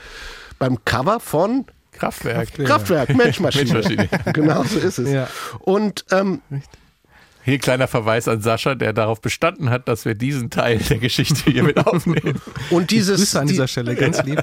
[0.61, 1.65] beim Cover von
[2.01, 2.55] Kraftwerk.
[2.55, 3.75] Kraftwerk, Menschmaschine.
[3.75, 4.09] Menschmaschine.
[4.33, 5.11] genau so ist es.
[5.11, 5.29] Ja.
[5.61, 6.41] Und ähm,
[7.43, 10.99] Hier ein kleiner Verweis an Sascha, der darauf bestanden hat, dass wir diesen Teil der
[10.99, 12.41] Geschichte hier mit aufnehmen.
[12.71, 14.43] und dieses Grüße an die, dieser Stelle, ganz lieb.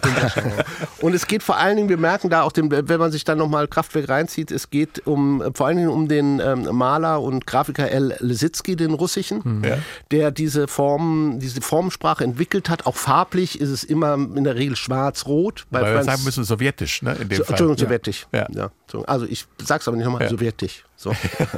[1.01, 3.37] und es geht vor allen Dingen, wir merken da auch, den, wenn man sich dann
[3.37, 7.89] nochmal Kraftwerk reinzieht, es geht um vor allen Dingen um den ähm, Maler und Grafiker
[7.91, 9.77] El Lesitzky, den russischen, Ja.
[10.11, 12.85] der diese Formen, diese Formensprache entwickelt hat.
[12.85, 15.65] Auch farblich ist es immer in der Regel schwarz-rot.
[15.69, 17.13] Weil wir sagen müssen sowjetisch, ne?
[17.21, 17.53] In dem So, Fall.
[17.53, 18.27] Entschuldigung, sowjetisch.
[18.33, 18.47] Ja.
[18.51, 18.71] Ja.
[18.83, 19.05] Entschuldigung.
[19.07, 20.29] Also ich sag's aber nicht nochmal, Ja.
[20.29, 20.83] sowjetisch.
[20.99, 21.13] So.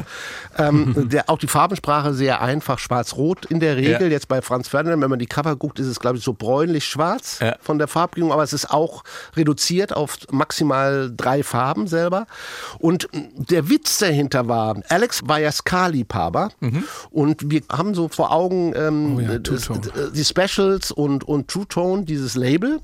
[0.58, 4.02] ähm, der auch die Farbensprache sehr einfach, schwarz-rot in der Regel.
[4.02, 4.08] Ja.
[4.08, 7.40] Jetzt bei Franz Ferdinand, wenn man die Cover guckt, ist es, glaube ich, so bräunlich-schwarz
[7.40, 7.56] Ja.
[7.62, 9.04] von der Farbgebung, aber es ist auch
[9.38, 12.28] reduziert auf maximal drei Farben selber.
[12.80, 16.50] Und der Witz dahinter war, Alex war ja Ska-Liebhaber
[17.10, 19.88] und wir haben so vor Augen ähm, Oh ja, das- Two-Tone.
[20.10, 22.80] äh, die Specials und, und True Tone, dieses Label.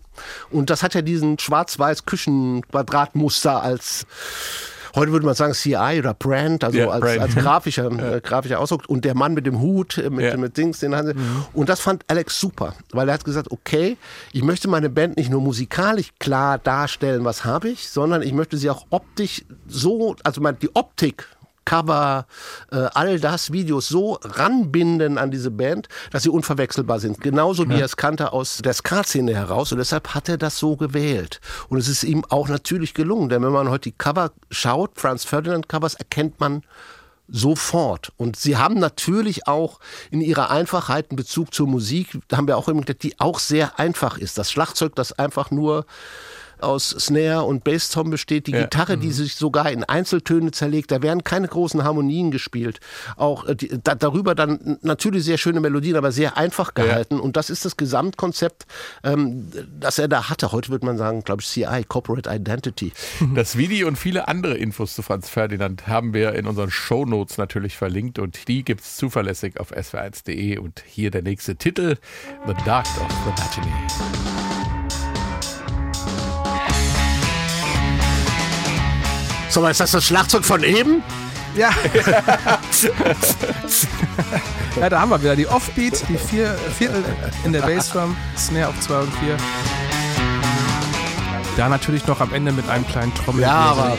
[0.51, 4.05] Und das hat ja diesen schwarz-weiß Küchenquadratmuster als
[4.95, 7.19] Heute würde man sagen CI oder Brand, also Ja, als, Brand.
[7.21, 8.83] als grafischer, äh, grafischer Ausdruck.
[8.87, 10.37] Und der Mann mit dem Hut, äh, mit, Ja.
[10.37, 11.13] mit Dings, den haben sie.
[11.53, 13.97] Und das fand Alex super, weil er hat gesagt, okay,
[14.31, 18.57] ich möchte meine Band nicht nur musikalisch klar darstellen, was habe ich, sondern ich möchte
[18.57, 21.27] sie auch optisch so, also die Optik
[21.65, 22.27] Cover,
[22.71, 27.21] äh, all das, Videos so ranbinden an diese Band, dass sie unverwechselbar sind.
[27.21, 29.71] Genauso wie er es kannte aus der Ska-Szene heraus.
[29.71, 31.41] Und deshalb hat er das so gewählt.
[31.69, 33.29] Und es ist ihm auch natürlich gelungen.
[33.29, 36.63] Denn wenn man heute die Cover schaut, Franz Ferdinand Covers, erkennt man
[37.27, 38.11] sofort.
[38.17, 39.79] Und sie haben natürlich auch
[40.11, 43.39] in ihrer Einfachheit einen Bezug zur Musik, da haben wir auch immer gedacht, die auch
[43.39, 44.37] sehr einfach ist.
[44.37, 45.85] Das Schlagzeug, das einfach nur
[46.65, 48.61] aus Snare und Basstom besteht, die Ja.
[48.63, 52.79] Gitarre, die sich sogar in Einzeltöne zerlegt, da werden keine großen Harmonien gespielt.
[53.15, 57.19] Auch äh, die, da, darüber dann natürlich sehr schöne Melodien, aber sehr einfach gehalten.
[57.19, 58.65] Und das ist das Gesamtkonzept,
[59.03, 60.51] ähm, das er da hatte.
[60.51, 62.91] Heute würde man sagen, glaube ich, CI, Corporate Identity.
[63.35, 67.75] Das Video und viele andere Infos zu Franz Ferdinand haben wir in unseren Shownotes natürlich
[67.75, 71.97] verlinkt und die gibt's zuverlässig auf swr1.de und hier der nächste Titel,
[72.47, 74.54] The Dark of the Matinee.
[79.55, 81.01] So, aber ist das das Schlagzeug von eben?
[81.55, 81.69] Ja.
[84.75, 87.05] ja, da haben wir wieder die Offbeat, die vier Viertel
[87.45, 89.37] in der Bassdrum, Snare auf 2 und 4.
[91.55, 93.43] Da natürlich noch am Ende mit einem kleinen Trommel.
[93.43, 93.97] Ja, aber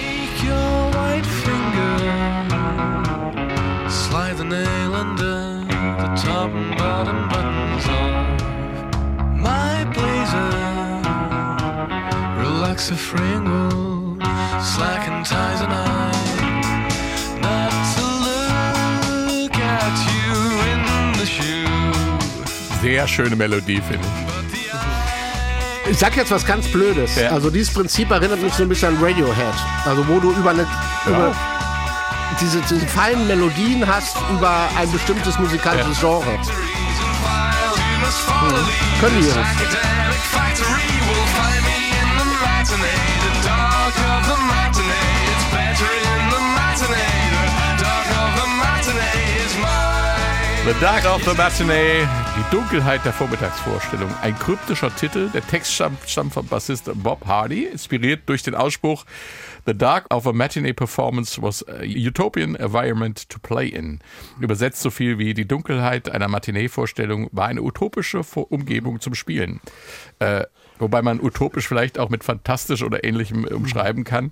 [3.89, 8.27] slide the nail under the top and bottom buttons off
[9.33, 10.51] my blazer.
[12.43, 13.96] Relax the fringle,
[14.67, 16.11] slacken ties and I.
[17.41, 20.35] Not to look at you
[20.73, 20.81] in
[21.19, 22.81] the shoe.
[22.83, 24.27] Sehr schöne Melodie, finde ich.
[25.89, 27.15] Ich sag jetzt was ganz Blödes.
[27.15, 27.31] Ja.
[27.31, 29.55] Also dieses Prinzip erinnert mich so ein bisschen an Radiohead.
[29.85, 30.67] Also wo du über eine
[31.07, 31.35] über
[32.41, 36.39] diese, diese feinen Melodien hast über ein bestimmtes musikalisches Genre.
[39.01, 40.86] Können die Jungs.
[50.67, 52.07] The dark of the matinee
[52.37, 54.11] die Dunkelheit der Vormittagsvorstellung.
[54.21, 55.31] Ein kryptischer Titel.
[55.31, 59.07] Der Text stammt, stammt vom Bassist Bob Hardy, inspiriert durch den Ausspruch
[59.65, 64.01] The Dark of a Matinee Performance was a utopian environment to play in.
[64.39, 69.61] Übersetzt so viel wie die Dunkelheit einer Matinee-Vorstellung war eine utopische Umgebung zum Spielen.
[70.19, 70.45] Äh,
[70.79, 74.31] wobei man utopisch vielleicht auch mit fantastisch oder ähnlichem umschreiben kann.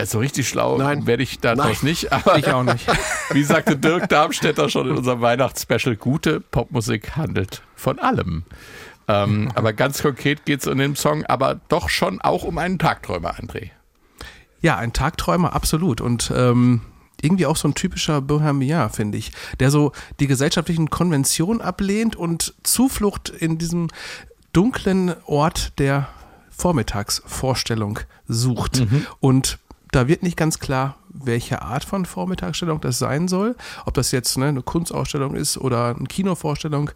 [0.00, 1.06] Äh, So richtig schlau Nein.
[1.06, 1.90] werde ich daraus Nein.
[1.90, 2.12] nicht.
[2.12, 2.86] Aber Ich auch nicht.
[3.32, 8.44] wie sagte Dirk Darmstädter schon in unserem Weihnachtsspecial, gute Popmusik handelt von allem.
[9.08, 12.78] Ähm, aber ganz konkret geht es in dem Song aber doch schon auch um einen
[12.78, 13.70] Tagträumer, André.
[14.62, 16.00] Ja, ein Tagträumer, absolut.
[16.00, 16.82] Und ähm,
[17.22, 22.54] irgendwie auch so ein typischer Bohemian, finde ich, der so die gesellschaftlichen Konventionen ablehnt und
[22.62, 23.88] Zuflucht in diesem
[24.52, 26.08] dunklen Ort der
[26.50, 28.82] Vormittagsvorstellung sucht.
[29.20, 29.58] Und
[29.92, 33.56] da wird nicht ganz klar, welche Art von Vormittagsstellung das sein soll.
[33.86, 36.90] Ob das jetzt ne, eine Kunstausstellung ist oder eine Kinovorstellung.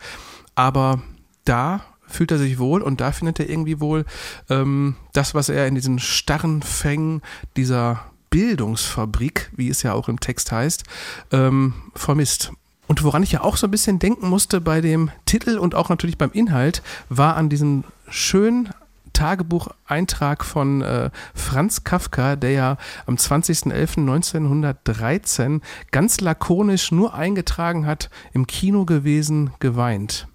[0.55, 1.03] Aber
[1.45, 4.05] da fühlt er sich wohl und da findet er irgendwie wohl
[4.49, 7.23] ähm, das, was er in diesen starren Fängen
[7.57, 10.85] dieser Bildungsfabrik, wie es ja auch im Text heißt,
[11.33, 12.53] ähm, vermisst.
[12.87, 15.89] Und woran ich ja auch so ein bisschen denken musste bei dem Titel und auch
[15.89, 18.71] natürlich beim Inhalt, war an diesen schönen
[19.15, 25.61] Tagebucheintrag von äh, Franz Kafka, der ja am 20.11.1913
[25.91, 30.29] ganz lakonisch nur eingetragen hat, im Kino gewesen, geweint.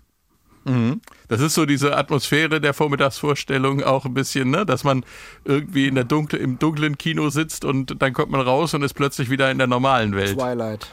[1.27, 4.67] Das ist so diese Atmosphäre der Vormittagsvorstellung auch ein bisschen, ne?
[4.67, 5.03] dass man
[5.43, 8.93] irgendwie in der Dunkle, im dunklen Kino sitzt und dann kommt man raus und ist
[8.93, 10.37] plötzlich wieder in der normalen Welt.
[10.37, 10.87] Twilight.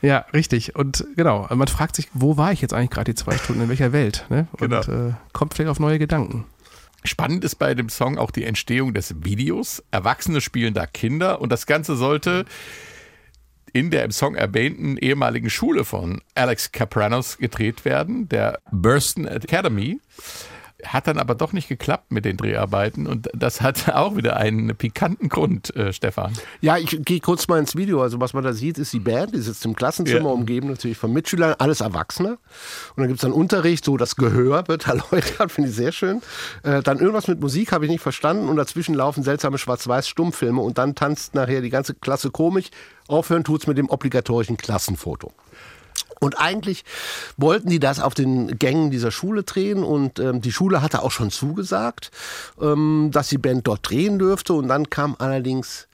[0.00, 0.74] Ja, richtig.
[0.74, 3.68] Und genau, man fragt sich, wo war ich jetzt eigentlich gerade die zwei Stunden, in
[3.68, 4.26] welcher Welt?
[4.28, 4.48] Ne?
[4.58, 4.80] Und Genau.
[4.80, 6.44] äh, kommt vielleicht auf neue Gedanken.
[7.04, 9.82] Spannend ist bei dem Song auch die Entstehung des Videos.
[9.90, 12.44] Erwachsene spielen da Kinder und das Ganze sollte
[13.72, 19.98] in der im Song erwähnten ehemaligen Schule von Alex Capranos gedreht werden, der Burston Academy.
[20.84, 24.74] Hat dann aber doch nicht geklappt mit den Dreharbeiten und das hat auch wieder einen
[24.76, 26.32] pikanten Grund, äh, Stefan.
[26.60, 28.02] Ja, ich gehe kurz mal ins Video.
[28.02, 30.34] Also was man da sieht, ist die Band, die sitzt im Klassenzimmer, Ja.
[30.34, 32.30] umgeben natürlich von Mitschülern, alles Erwachsene.
[32.32, 32.38] Und
[32.96, 36.20] dann gibt es dann Unterricht, so das Gehör wird erläutert, finde ich sehr schön.
[36.62, 40.78] Äh, dann irgendwas mit Musik habe ich nicht verstanden und dazwischen laufen seltsame Schwarz-Weiß-Stummfilme und
[40.78, 42.66] dann tanzt nachher die ganze Klasse komisch.
[43.08, 45.32] Aufhören tut's mit dem obligatorischen Klassenfoto.
[46.22, 46.84] Und eigentlich
[47.36, 51.10] wollten die das auf den Gängen dieser Schule drehen und ähm, die Schule hatte auch
[51.10, 52.12] schon zugesagt,
[52.60, 55.88] ähm, dass die Band dort drehen dürfte und dann kam allerdings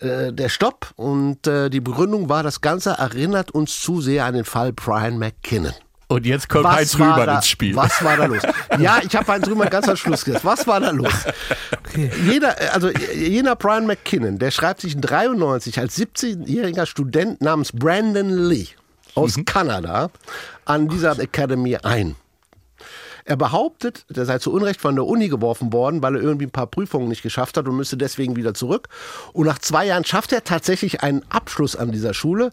[0.00, 4.34] äh, der Stopp und äh, die Begründung war, das Ganze erinnert uns zu sehr an
[4.34, 5.72] den Fall Brian McKinnon.
[6.08, 7.74] Und jetzt kommt Was Heinz Rühmann da, ins Spiel.
[7.74, 8.42] Was war da los?
[8.78, 10.44] Ja, ich habe Heinz Rühmann ganz am Schluss gesagt.
[10.44, 11.12] Was war da los?
[12.26, 18.28] Jeder, also jener Brian McKinnon, der schreibt sich in 93 als 17-jähriger Student namens Brandon
[18.28, 18.68] Lee
[19.14, 19.44] aus Mhm.
[19.44, 20.10] Kanada
[20.64, 22.16] an dieser Academy ein.
[23.28, 26.50] Er behauptet, der sei zu Unrecht von der Uni geworfen worden, weil er irgendwie ein
[26.50, 28.88] paar Prüfungen nicht geschafft hat und müsste deswegen wieder zurück.
[29.34, 32.52] Und nach zwei Jahren schafft er tatsächlich einen Abschluss an dieser Schule.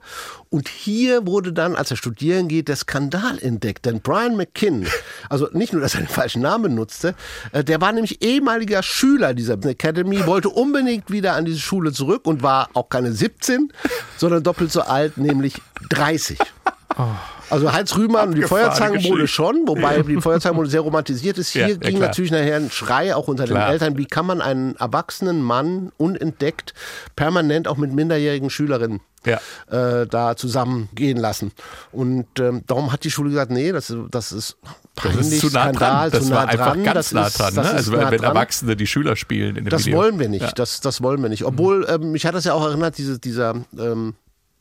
[0.50, 3.86] Und hier wurde dann, als er studieren geht, der Skandal entdeckt.
[3.86, 4.86] Denn Brian McKinnon,
[5.30, 7.16] also nicht nur, dass er den falschen Namen nutzte,
[7.54, 12.28] äh, der war nämlich ehemaliger Schüler dieser Academy, wollte unbedingt wieder an diese Schule zurück
[12.28, 13.72] und war auch keine 17,
[14.18, 16.38] sondern doppelt so alt, nämlich 30.
[17.50, 21.50] Also Heinz Rühmann und die Feuerzangenbowle schon, wobei die Feuerzangenbowle sehr romantisiert ist.
[21.50, 22.08] Hier Ja, ging klar.
[22.10, 23.68] natürlich nachher ein Schrei auch unter Klar.
[23.68, 23.98] den Eltern.
[23.98, 26.74] Wie kann man einen erwachsenen Mann unentdeckt
[27.16, 29.40] permanent auch mit minderjährigen Schülerinnen Ja.
[29.70, 31.52] äh, da zusammen gehen lassen?
[31.92, 34.58] Und ähm, darum hat die Schule gesagt, nee, das, ist- das ist
[34.96, 36.12] Das peinlich, ist zu nah Skandal, dran.
[36.12, 36.84] Das zu nah war einfach dran.
[36.84, 37.56] ganz das nah dran.
[37.56, 37.72] das Ne?
[37.72, 38.30] ist Also nah wenn dran.
[38.36, 40.00] Erwachsene die Schüler spielen in dem Das Video.
[40.00, 40.42] wollen wir nicht.
[40.42, 40.52] Ja.
[40.52, 41.44] Das, das wollen wir nicht.
[41.46, 44.16] Obwohl, ähm, mich hat das ja auch erinnert, diese, dieser ähm,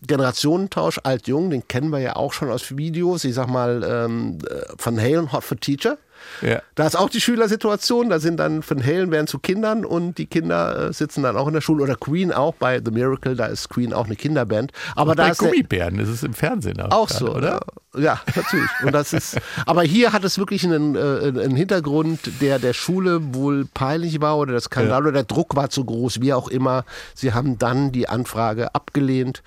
[0.07, 3.25] Generationentausch alt-jung, den kennen wir ja auch schon aus Videos.
[3.25, 5.99] Ich sag mal, ähm, äh, Van Halen, Hot for Teacher.
[6.43, 6.63] Ja.
[6.75, 10.27] Da ist auch die Schülersituation, da sind dann Van Halen werden zu Kindern und die
[10.27, 11.83] Kinder äh, sitzen dann auch in der Schule.
[11.83, 14.73] Oder Queen auch bei The Miracle, da ist Queen auch eine Kinderband.
[14.97, 16.91] Aber da Bei ist Gummibären, ist im Fernsehen auch.
[16.91, 17.61] auch so, oder?
[17.97, 18.71] Ja, natürlich.
[18.85, 23.35] Und das ist, aber hier hat es wirklich einen, äh, einen Hintergrund, der der Schule
[23.35, 26.85] wohl peinlich war oder der Skandal oder der Druck war zu groß, wie auch immer.
[27.15, 29.43] Sie haben dann die Anfrage abgelehnt.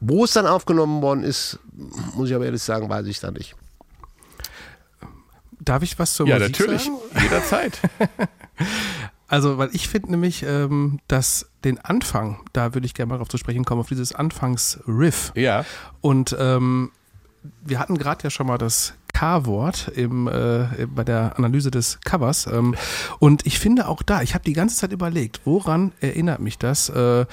[0.00, 1.58] Wo es dann aufgenommen worden ist,
[2.14, 3.54] muss ich aber ehrlich sagen, weiß ich da nicht.
[5.58, 6.84] Darf ich was zur Ja, Musik natürlich.
[6.84, 6.96] sagen?
[7.22, 7.80] Jederzeit.
[9.28, 13.28] Also, weil ich finde nämlich, ähm, dass den Anfang, da würde ich gerne mal darauf
[13.28, 15.32] zu sprechen kommen, auf dieses Anfangsriff.
[15.34, 15.64] ja.
[16.00, 16.92] Und ähm,
[17.64, 22.46] wir hatten gerade ja schon mal das K-Wort im, äh, bei der Analyse des Covers.
[22.46, 22.76] Ähm,
[23.18, 26.88] und ich finde auch da, ich habe die ganze Zeit überlegt, woran erinnert mich das,
[26.88, 27.26] äh,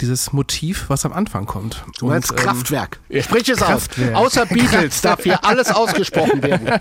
[0.00, 1.84] dieses Motiv, was am Anfang kommt.
[1.98, 3.00] Du meinst Und, ähm, Kraftwerk.
[3.20, 4.14] Sprich es Kraftwerk.
[4.14, 4.26] aus.
[4.26, 6.80] Außer Beatles darf hier alles ausgesprochen werden.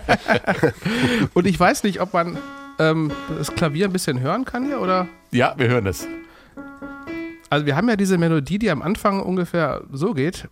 [1.34, 2.38] Und ich weiß nicht, ob man
[2.80, 5.08] ähm, das Klavier ein bisschen hören kann hier oder.
[5.32, 6.08] ja, wir hören es.
[7.50, 10.48] Also wir haben ja diese Melodie, die am Anfang ungefähr so geht.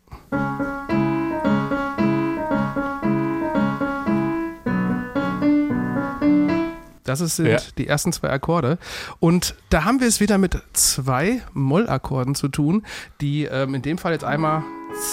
[7.06, 7.58] Das sind Ja.
[7.78, 8.78] die ersten zwei Akkorde.
[9.20, 12.86] Und da haben wir es wieder mit zwei Mollakkorden zu tun,
[13.22, 14.64] die ähm, in dem Fall jetzt einmal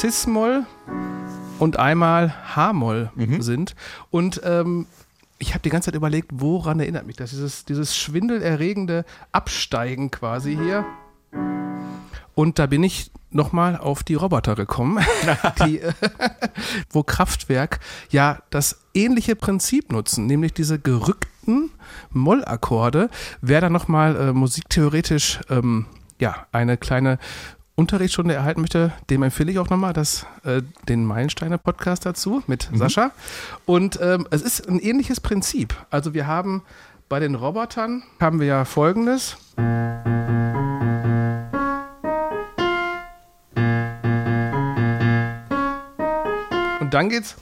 [0.00, 0.64] Cis-Moll
[1.58, 3.76] und einmal H-Moll sind.
[4.10, 4.86] Und ähm,
[5.38, 7.30] ich habe die ganze Zeit überlegt, woran erinnert mich das?
[7.30, 10.84] Dieses, dieses schwindelerregende Absteigen quasi hier.
[12.34, 15.04] Und da bin ich nochmal auf die Roboter gekommen,
[15.64, 15.92] die, äh,
[16.90, 17.80] wo Kraftwerk
[18.10, 21.70] ja das ähnliche Prinzip nutzen, nämlich diese gerückten
[22.10, 23.10] Mollakkorde.
[23.40, 25.86] Wer da nochmal äh, musiktheoretisch ähm,
[26.20, 27.18] ja, eine kleine
[27.74, 33.12] Unterrichtsstunde erhalten möchte, dem empfehle ich auch nochmal das, äh, den Meilensteine-Podcast dazu mit Sascha.
[33.64, 35.74] Und ähm, es ist ein ähnliches Prinzip.
[35.90, 36.62] Also wir haben
[37.08, 39.36] bei den Robotern haben wir ja folgendes.
[46.92, 47.36] Und dann geht's.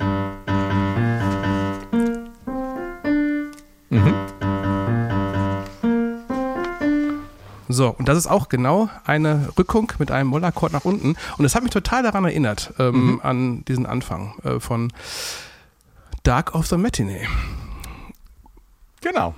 [7.69, 11.17] So, und das ist auch genau eine Rückung mit einem Mollakkord nach unten.
[11.37, 14.93] Und das hat mich total daran erinnert, ähm, an diesen Anfang äh, von
[16.23, 17.27] Dark of the Matinee.
[19.03, 19.35] Genau.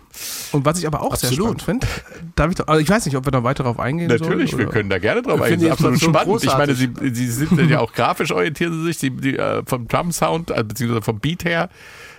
[0.50, 1.60] Und was ich aber auch sehr Absolut.
[1.62, 4.08] spannend finde, darf ich doch, also ich weiß nicht, ob wir da weiter drauf eingehen
[4.08, 4.66] Natürlich, sollen.
[4.66, 5.60] wir können da gerne drauf Ich eingehen.
[5.60, 6.42] die absolut spannend.
[6.44, 9.86] Ich meine, Sie, Sie sind ja auch grafisch orientieren Sie sich, Sie, die, äh, vom
[9.86, 11.68] Drum-Sound, äh, beziehungsweise vom Beat her,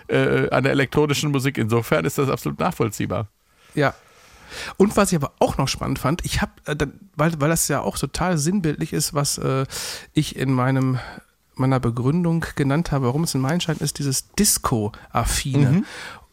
[0.08, 1.58] äh, an der elektronischen Musik.
[1.58, 3.28] Insofern ist das absolut nachvollziehbar.
[3.76, 3.94] Ja.
[4.78, 6.76] Und was ich aber auch noch spannend fand, ich habe, äh,
[7.18, 9.41] weil, weil das ja auch total sinnbildlich ist, was
[10.14, 11.00] ich in meinem
[11.56, 15.84] meiner Begründung genannt habe, warum es ein Meilenstein ist, dieses Disco-affine.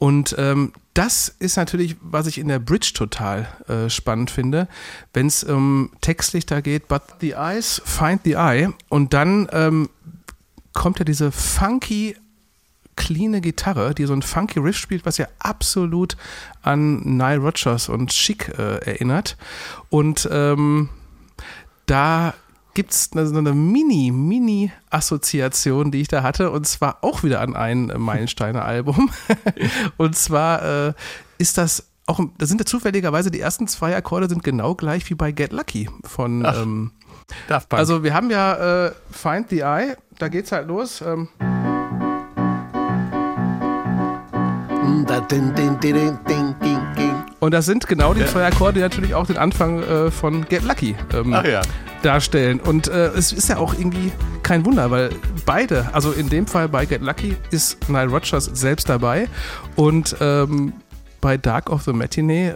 [0.01, 4.67] Und ähm, das ist natürlich, was ich in der Bridge total äh, spannend finde,
[5.13, 8.71] wenn es um Textlichter geht, but the eyes find the eye.
[8.89, 9.91] Und dann ähm,
[10.73, 12.17] kommt ja diese funky
[12.97, 16.17] cleane Gitarre, die so ein funky Riff spielt, was ja absolut
[16.63, 19.37] an Nile Rodgers und Chic äh, erinnert.
[19.91, 20.89] Und ähm,
[21.85, 22.33] da
[22.75, 27.41] gibt es eine, so eine Mini, Mini-Assoziation, die ich da hatte, und zwar auch wieder
[27.41, 29.11] an ein Meilensteiner Album.
[29.97, 30.93] und zwar äh,
[31.39, 35.15] ist das auch, da sind ja zufälligerweise die ersten zwei Akkorde sind genau gleich wie
[35.15, 36.45] bei Get Lucky von.
[36.45, 36.93] Ach, Ähm,
[37.47, 37.79] Daft Punk.
[37.79, 41.01] also wir haben ja äh, Find the Eye, da geht's halt los.
[41.01, 41.29] Ähm,
[47.41, 50.65] und das sind genau die zwei Akkorde, die natürlich auch den Anfang äh, von Get
[50.65, 51.63] Lucky ähm, ja.
[52.03, 52.61] Darstellen.
[52.61, 55.11] Und äh, es ist ja auch irgendwie kein Wunder, weil
[55.47, 59.29] beide, also in dem Fall bei Get Lucky ist Nile Rodgers selbst dabei
[59.77, 60.73] und ähm,
[61.21, 62.55] bei Dark of the Matinee,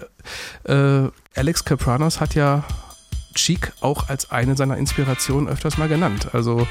[0.64, 2.64] äh, Alex Capranos hat ja
[3.34, 6.28] Cheek auch als eine seiner Inspirationen öfters mal genannt.
[6.32, 6.66] Also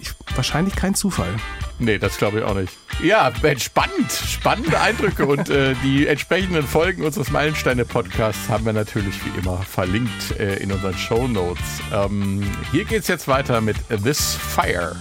[0.00, 1.34] ich, wahrscheinlich kein Zufall.
[1.78, 2.72] Nee, das glaube ich auch nicht.
[3.02, 9.38] Ja, spannend, spannende Eindrücke und äh, die entsprechenden Folgen unseres Meilensteine-Podcasts haben wir natürlich wie
[9.38, 11.62] immer verlinkt äh, in unseren Show Notes.
[11.92, 12.42] Ähm,
[12.72, 14.96] hier geht's jetzt weiter mit This Fire.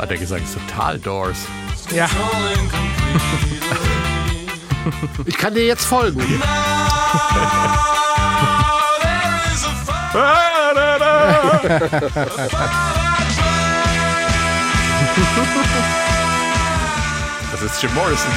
[0.00, 1.46] Ah, der Gesang ist total Doors.
[1.94, 2.08] Ja.
[5.26, 6.20] Ich kann dir jetzt folgen.
[17.52, 18.30] Das ist Jim Morrison.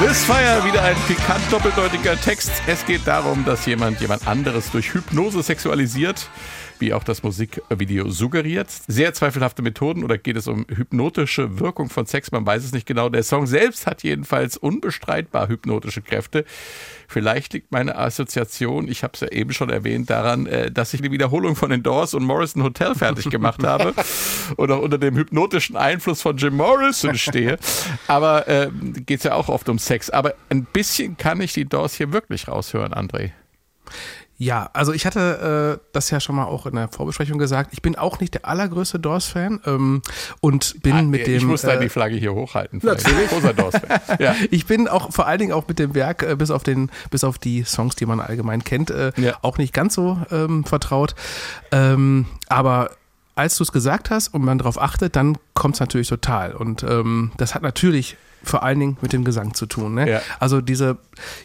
[0.00, 2.50] This Fire, wieder ein pikant doppeldeutiger Text.
[2.66, 6.28] Es geht darum, dass jemand jemand anderes durch Hypnose sexualisiert,
[6.80, 8.68] wie auch das Musikvideo suggeriert.
[8.86, 12.32] Sehr zweifelhafte Methoden oder geht es um hypnotische Wirkung von Sex?
[12.32, 13.08] Man weiß es nicht genau.
[13.08, 16.44] Der Song selbst hat jedenfalls unbestreitbar hypnotische Kräfte.
[17.08, 21.02] Vielleicht liegt meine Assoziation, ich habe es ja eben schon erwähnt, daran, äh, dass ich
[21.02, 23.94] die Wiederholung von den Doors und Morrison Hotel fertig gemacht habe
[24.56, 27.58] und auch unter dem hypnotischen Einfluss von Jim Morrison stehe.
[28.08, 30.10] Aber äh, geht es ja auch oft um Sex.
[30.10, 33.30] Aber ein bisschen kann ich die Doors hier wirklich raushören, André.
[34.38, 37.70] Ja, also ich hatte äh, das ja schon mal auch in der Vorbesprechung gesagt.
[37.72, 40.02] Ich bin auch nicht der allergrößte Doors-Fan ähm,
[40.40, 41.36] und bin Ah, mit dem.
[41.38, 42.80] ich muss da äh, die Flagge hier hochhalten.
[42.82, 43.28] Natürlich.
[43.30, 44.00] Großer Doors-Fan.
[44.18, 44.34] Ja.
[44.50, 47.24] Ich bin auch vor allen Dingen auch mit dem Werk, äh, bis auf den, bis
[47.24, 49.38] auf die Songs, die man allgemein kennt, äh, Ja.
[49.40, 51.14] auch nicht ganz so ähm, vertraut.
[51.72, 52.90] Ähm, aber
[53.36, 56.52] als du es gesagt hast und man darauf achtet, dann kommt es natürlich total.
[56.54, 59.94] Und ähm, das hat natürlich vor allen Dingen mit dem Gesang zu tun.
[59.94, 60.10] Ne?
[60.10, 60.20] Ja.
[60.38, 60.98] Also diese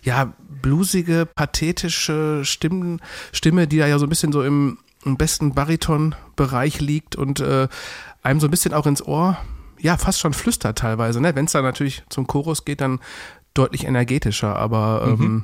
[0.04, 3.02] ja blusige, pathetische Stimmen,
[3.32, 7.68] Stimme, die da ja so ein bisschen so im, im besten Bariton-Bereich liegt und äh,
[8.24, 9.38] einem so ein bisschen auch ins Ohr,
[9.80, 11.22] ja, fast schon flüstert teilweise.
[11.22, 11.36] Ne?
[11.36, 13.00] Wenn es dann natürlich zum Chorus geht, dann
[13.54, 14.56] deutlich energetischer.
[14.56, 15.44] Aber ähm,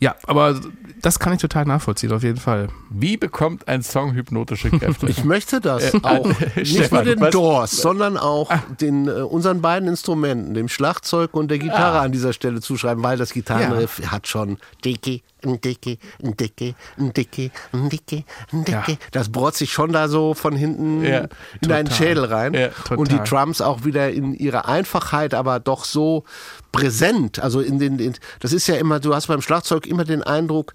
[0.00, 0.60] ja, aber
[1.02, 2.68] das kann ich total nachvollziehen, auf jeden Fall.
[2.90, 5.08] Wie bekommt ein Song hypnotische Kräfte?
[5.08, 6.26] Ich möchte das auch.
[6.56, 11.58] Nicht nur den Doors, sondern auch den, äh, unseren beiden Instrumenten, dem Schlagzeug und der
[11.58, 16.74] Gitarre an dieser Stelle zuschreiben, weil das Gitarrenriff hat schon dicke, ein dicke, ein dicke,
[16.98, 18.92] ein dicke, ein dicke, ein dicke.
[18.92, 18.98] Ja.
[19.12, 21.28] Das brotzt sich schon da so von hinten Ja,
[21.60, 21.90] in deinen.
[21.90, 22.54] Schädel rein.
[22.54, 23.18] Ja, und die.
[23.28, 26.24] Drums auch wieder in ihrer Einfachheit, aber doch so
[26.72, 27.40] präsent.
[27.40, 30.74] Also in den, in, das ist ja immer, du hast beim Schlagzeug immer den Eindruck,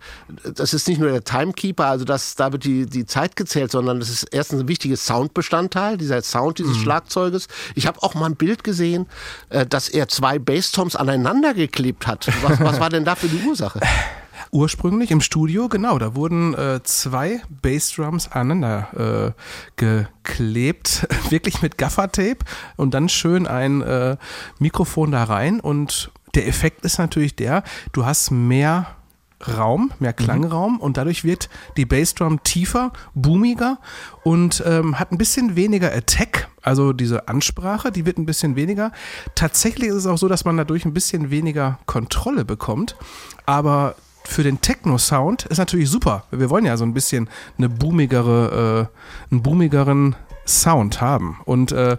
[0.55, 3.99] das ist nicht nur der Timekeeper, also das, da wird die, die Zeit gezählt, sondern
[3.99, 7.47] das ist erstens ein wichtiges Soundbestandteil, dieser Sound dieses Schlagzeuges.
[7.75, 9.07] Ich habe auch mal ein Bild gesehen,
[9.49, 12.27] äh, dass er zwei Basstoms aneinander geklebt hat.
[12.41, 13.79] Was, was war denn da für die Ursache?
[14.53, 19.41] Ursprünglich im Studio, genau, da wurden äh, zwei Bassdrums aneinander äh,
[19.77, 22.45] geklebt, wirklich mit Gaffertape
[22.75, 24.15] und dann schön ein äh,
[24.59, 25.59] Mikrofon da rein.
[25.59, 28.95] Und der Effekt ist natürlich der, du hast mehr
[29.57, 33.79] Raum, mehr Klangraum und dadurch wird die Bassdrum tiefer, boomiger
[34.23, 38.91] und ähm, hat ein bisschen weniger Attack, also diese Ansprache, die wird ein bisschen weniger.
[39.33, 42.95] Tatsächlich ist es auch so, dass man dadurch ein bisschen weniger Kontrolle bekommt,
[43.47, 43.95] aber
[44.25, 46.25] für den Techno-Sound ist natürlich super.
[46.31, 50.15] Wir wollen ja so ein bisschen eine boomigere, äh, einen boomigeren
[50.45, 51.97] Sound haben und äh,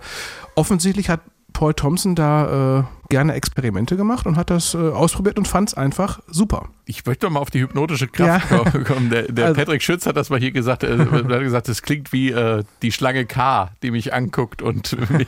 [0.54, 1.20] offensichtlich hat
[1.52, 5.74] Paul Thompson da äh, gerne Experimente gemacht und hat das äh, ausprobiert und fand es
[5.74, 6.68] einfach super.
[6.86, 8.58] Ich möchte mal auf die hypnotische Kraft Ja.
[8.84, 9.08] kommen.
[9.10, 10.82] Der, der Also- Patrick Schütz hat das mal hier gesagt.
[10.82, 15.26] Er hat gesagt, es klingt wie äh, die Schlange K, die mich anguckt und mich,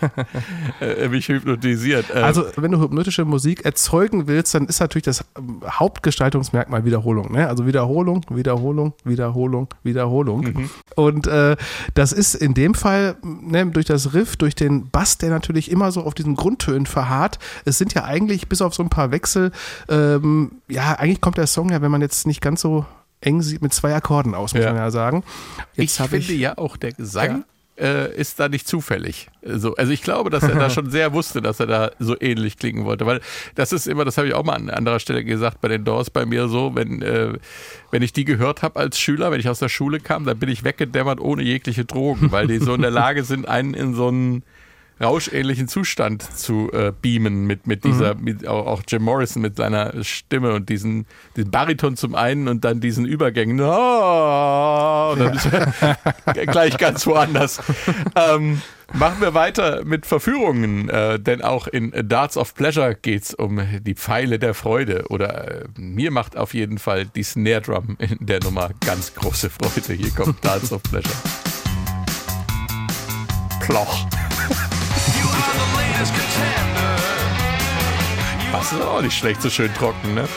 [0.81, 2.11] äh, mich hypnotisiert.
[2.15, 7.33] Äh, Also, wenn du hypnotische Musik erzeugen willst, dann ist natürlich das ähm, Hauptgestaltungsmerkmal Wiederholung.
[7.33, 7.49] Ne?
[7.49, 10.69] Also Wiederholung, Wiederholung, Wiederholung, Wiederholung.
[10.95, 11.57] Und äh,
[11.95, 15.91] das ist in dem Fall ne, durch das Riff, durch den Bass, der natürlich immer
[15.91, 17.39] so auf diesen Grundtönen verharrt.
[17.67, 19.53] Es sind ja eigentlich bis auf so ein paar Wechsel,
[19.89, 22.87] ähm, ja, eigentlich kommt der Song ja, wenn man jetzt nicht ganz so
[23.21, 24.71] eng sieht, mit zwei Akkorden aus, muss Ja.
[24.73, 25.25] man ja sagen.
[25.75, 27.45] ich hab finde ja auch, der Gesang
[27.79, 29.29] äh, ist da nicht zufällig.
[29.43, 32.57] So, also ich glaube, dass er da schon sehr wusste, dass er da so ähnlich
[32.57, 33.21] klingen wollte, weil
[33.55, 36.09] das ist immer, das habe ich auch mal an anderer Stelle gesagt, bei den Doors
[36.11, 37.35] bei mir so, wenn, äh,
[37.91, 40.49] wenn ich die gehört habe als Schüler, wenn ich aus der Schule kam, dann bin
[40.49, 44.09] ich weggedämmert ohne jegliche Drogen, weil die so in der Lage sind, einen in so
[44.09, 44.43] einen
[45.01, 50.03] rauschähnlichen Zustand zu äh, beamen mit, mit dieser, mit, auch, auch Jim Morrison mit seiner
[50.03, 53.61] Stimme und diesen, diesen Bariton zum einen und dann diesen Übergängen.
[53.61, 57.61] Oh, und dann ist er gleich ganz woanders.
[58.15, 58.63] Ähm,
[58.95, 63.95] machen wir weiter mit Verführungen, äh, denn auch in Darts of Pleasure geht's um die
[63.95, 65.05] Pfeile der Freude.
[65.09, 69.51] Oder äh, mir macht auf jeden Fall die Snare Drum in der Nummer ganz große
[69.51, 69.93] Freude.
[69.93, 71.15] Hier kommt Darts of Pleasure.
[73.61, 74.07] Ploch.
[78.53, 80.29] Das ist auch nicht schlecht, so schön trocken, ne?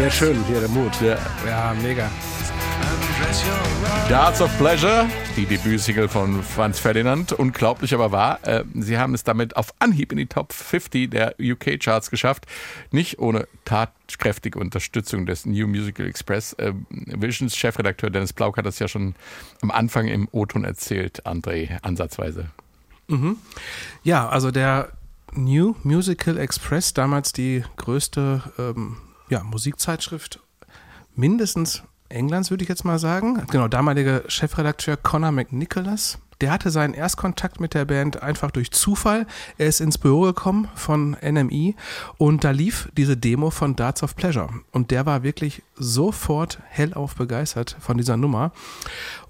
[0.00, 0.98] Sehr schön, hier der Mut.
[1.02, 1.18] Ja.
[1.46, 2.10] Ja, mega.
[4.08, 7.34] Darts of Pleasure, die Debütsingle von Franz Ferdinand.
[7.34, 8.38] Unglaublich aber wahr.
[8.48, 12.46] Äh, sie haben es damit auf Anhieb in die Top 50 der UK-Charts geschafft.
[12.90, 16.54] Nicht ohne tatkräftige Unterstützung des New Musical Express.
[16.54, 19.14] Äh, Visions Chefredakteur Dennis Plauk hat das ja schon
[19.60, 22.46] am Anfang im O-Ton erzählt, André, ansatzweise.
[24.02, 24.92] Ja, also der
[25.34, 28.96] New Musical Express, damals die größte ähm,
[29.30, 30.40] ja, Musikzeitschrift
[31.14, 33.46] mindestens Englands, würde ich jetzt mal sagen.
[33.50, 36.18] Genau, damaliger Chefredakteur Conor McNicholas.
[36.40, 39.26] Der hatte seinen Erstkontakt mit der Band einfach durch Zufall.
[39.58, 41.74] Er ist ins Büro gekommen von NME
[42.16, 44.48] und da lief diese Demo von Darts of Pleasure.
[44.72, 48.52] Und der war wirklich sofort hellauf begeistert von dieser Nummer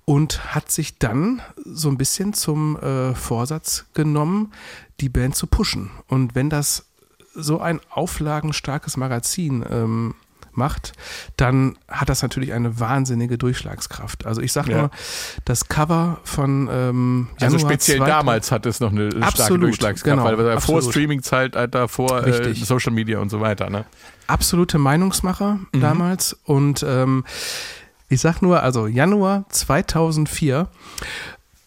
[0.05, 4.53] und hat sich dann so ein bisschen zum äh, Vorsatz genommen,
[5.01, 5.90] die Band zu pushen.
[6.07, 6.89] Und wenn das
[7.35, 10.14] so ein auflagenstarkes Magazin ähm,
[10.53, 10.93] macht,
[11.37, 14.26] dann hat das natürlich eine wahnsinnige Durchschlagskraft.
[14.26, 14.78] Also ich sage Ja.
[14.78, 14.91] nur,
[15.45, 19.62] das Cover von ähm, Also Januar speziell 2000 damals hat es noch eine starke Absolut,
[19.62, 20.85] Durchschlagskraft, genau, weil wir vor absolut.
[20.93, 22.53] Streaming-Zeitalter, vor äh.
[22.55, 23.70] Social Media und so weiter.
[23.70, 23.85] Ne?
[24.26, 27.24] absolute Meinungsmacher damals und ähm,
[28.09, 30.68] ich sag nur, also Januar 2004,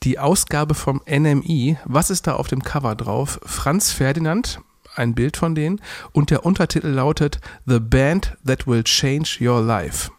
[0.04, 3.40] die Ausgabe vom NMI, was ist da auf dem Cover drauf?
[3.46, 4.60] Franz Ferdinand,
[4.96, 5.82] ein Bild von denen
[6.12, 10.12] und der Untertitel lautet The Band That Will Change Your Life.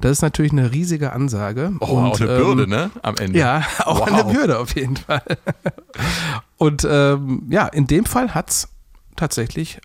[0.00, 1.72] Das ist natürlich eine riesige Ansage.
[1.80, 2.90] Oh, und, auch eine ähm, Bürde, ne?
[3.02, 3.38] Am Ende.
[3.38, 4.06] Ja, auch Wow.
[4.08, 5.22] eine Bürde auf jeden Fall.
[6.58, 8.68] Und ähm, ja, in dem Fall hat es
[9.16, 9.80] tatsächlich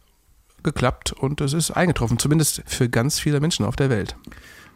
[0.61, 4.15] geklappt und es ist eingetroffen, zumindest für ganz viele Menschen auf der Welt.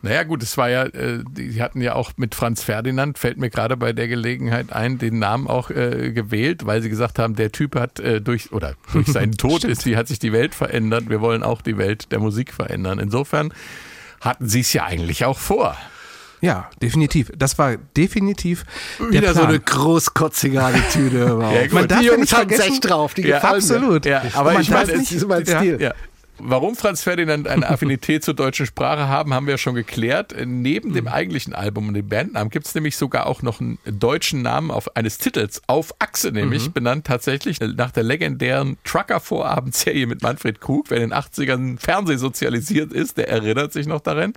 [0.06, 3.49] Naja, gut, es war ja, äh, die hatten ja auch mit Franz Ferdinand, fällt mir
[3.49, 7.54] gerade bei der Gelegenheit ein, den Namen auch äh, gewählt, weil sie gesagt haben, der
[7.54, 11.10] Typ hat äh, durch, oder durch seinen Tod ist, die hat sich die Welt verändert.
[11.10, 12.99] Wir wollen auch die Welt der Musik verändern.
[12.99, 13.54] Insofern
[14.20, 15.76] hatten sie es ja eigentlich auch vor.
[16.41, 17.32] Ja, definitiv.
[17.38, 18.66] Das war definitiv
[18.99, 19.47] der Wieder so Plan.
[19.47, 21.56] eine großkotzige Attitüde überhaupt.
[21.56, 21.74] Ja.
[21.74, 24.06] Man darf die ja Jungs nicht haben vergessen- echt drauf, die Ja, absolut.
[24.06, 25.60] Ja, aber man ich darf meine, Das es ist mein Ja.
[25.60, 25.78] Stil.
[25.82, 25.93] Ja.
[26.39, 30.34] Warum Franz Ferdinand eine Affinität zur deutschen Sprache haben, haben wir ja schon geklärt.
[30.45, 30.93] Neben Mhm.
[30.93, 34.71] dem eigentlichen Album und dem Bandnamen gibt es nämlich sogar auch noch einen deutschen Namen
[34.71, 36.73] auf, eines Titels, auf Achse nämlich, Mhm.
[36.73, 40.86] benannt tatsächlich nach der legendären Trucker-Vorabendserie mit Manfred Krug.
[40.89, 44.34] Wer in den 80ern fernsehsozialisiert ist, der erinnert sich noch daran.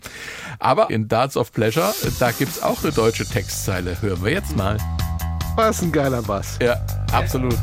[0.59, 4.01] Aber in Darts of Pleasure, da gibt es auch eine deutsche Textzeile.
[4.03, 4.77] Hören wir jetzt mal.
[5.57, 6.59] Was ein geiler Bass.
[6.63, 6.77] Ja,
[7.13, 7.57] absolut.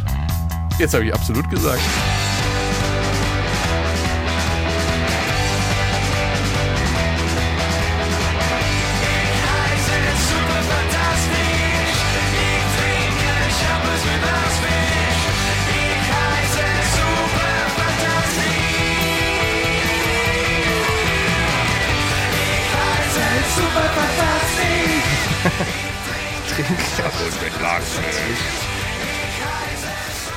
[0.79, 1.79] Jetzt habe ich absolut gesagt.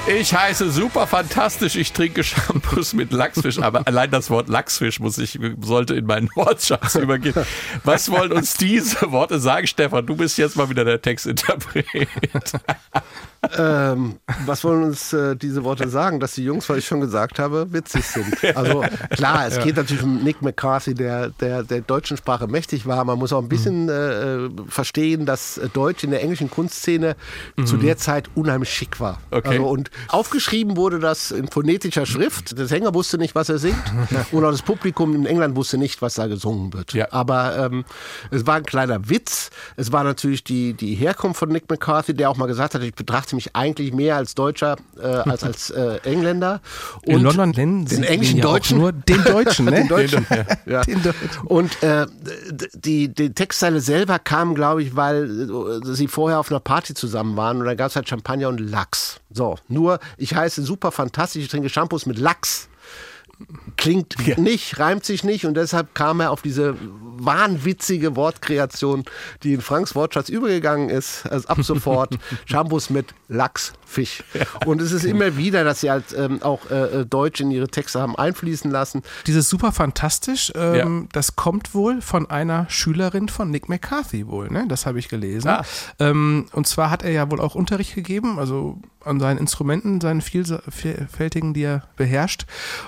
[0.09, 5.19] Ich heiße super fantastisch, ich trinke Shampoos mit Lachsfisch, aber allein das Wort Lachsfisch muss
[5.19, 7.35] ich, sollte in meinen Wortschatz übergehen.
[7.83, 10.07] Was wollen uns diese Worte sagen, Stefan?
[10.07, 11.87] Du bist jetzt mal wieder der Textinterpret.
[13.59, 16.21] Ähm, was wollen uns äh, diese Worte sagen?
[16.21, 18.57] Dass die Jungs, weil ich schon gesagt habe, witzig sind.
[18.57, 23.05] Also klar, es geht natürlich um Nick McCarthy, der, der der deutschen Sprache mächtig war.
[23.05, 27.17] Man muss auch ein bisschen äh, verstehen, dass äh, Deutsch in der englischen Kunstszene
[27.65, 29.19] zu der Zeit unheimlich schick war.
[29.31, 29.49] Okay.
[29.49, 32.59] Also, und aufgeschrieben wurde das in phonetischer Schrift.
[32.59, 33.77] Der Sänger wusste nicht, was er singt.
[34.33, 36.93] Und auch das Publikum in England wusste nicht, was da gesungen wird.
[36.93, 37.09] Ja.
[37.13, 37.85] Aber ähm,
[38.31, 39.51] es war ein kleiner Witz.
[39.77, 42.95] Es war natürlich die, die Herkunft von Nick McCarthy, der auch mal gesagt hat, ich
[42.95, 46.61] betrachte mich eigentlich mehr als Deutscher äh, als als äh, Engländer.
[47.03, 48.79] In Und London nennen sie den englischen ja Deutschen.
[48.79, 49.73] nur den Deutschen, ne?
[49.73, 50.27] Den Deutschen.
[50.67, 50.83] Ja.
[50.83, 51.29] Den Deutschen.
[51.45, 52.07] Und äh,
[52.75, 57.37] die, die Textzeile selber kam, glaube ich, weil äh, sie vorher auf einer Party zusammen
[57.37, 59.21] waren und da gab es halt Champagner und Lachs.
[59.31, 62.69] So, nur ich heiße super fantastisch, ich trinke Shampoos mit Lachs.
[63.77, 66.77] Klingt nicht, reimt sich nicht und deshalb kam er auf diese
[67.19, 69.05] wahnwitzige Wortkreation,
[69.43, 71.27] die in Franks Wortschatz übergegangen ist.
[71.27, 74.23] Also ab sofort Shampoos mit Lachs, Fisch.
[74.65, 77.69] Und es ist immer wieder, dass sie halt ähm, auch äh, äh, Deutsch in ihre
[77.69, 79.03] Texte haben einfließen lassen.
[79.27, 84.67] Dieses super fantastisch, ähm, das kommt wohl von einer Schülerin von Nick McCarthy wohl, ne?
[84.69, 85.49] Das habe ich gelesen.
[85.49, 85.65] Ah.
[85.99, 90.21] Ähm, und zwar hat er ja wohl auch Unterricht gegeben, also an seinen Instrumenten, seinen
[90.21, 92.47] vielfältigen, die er beherrscht.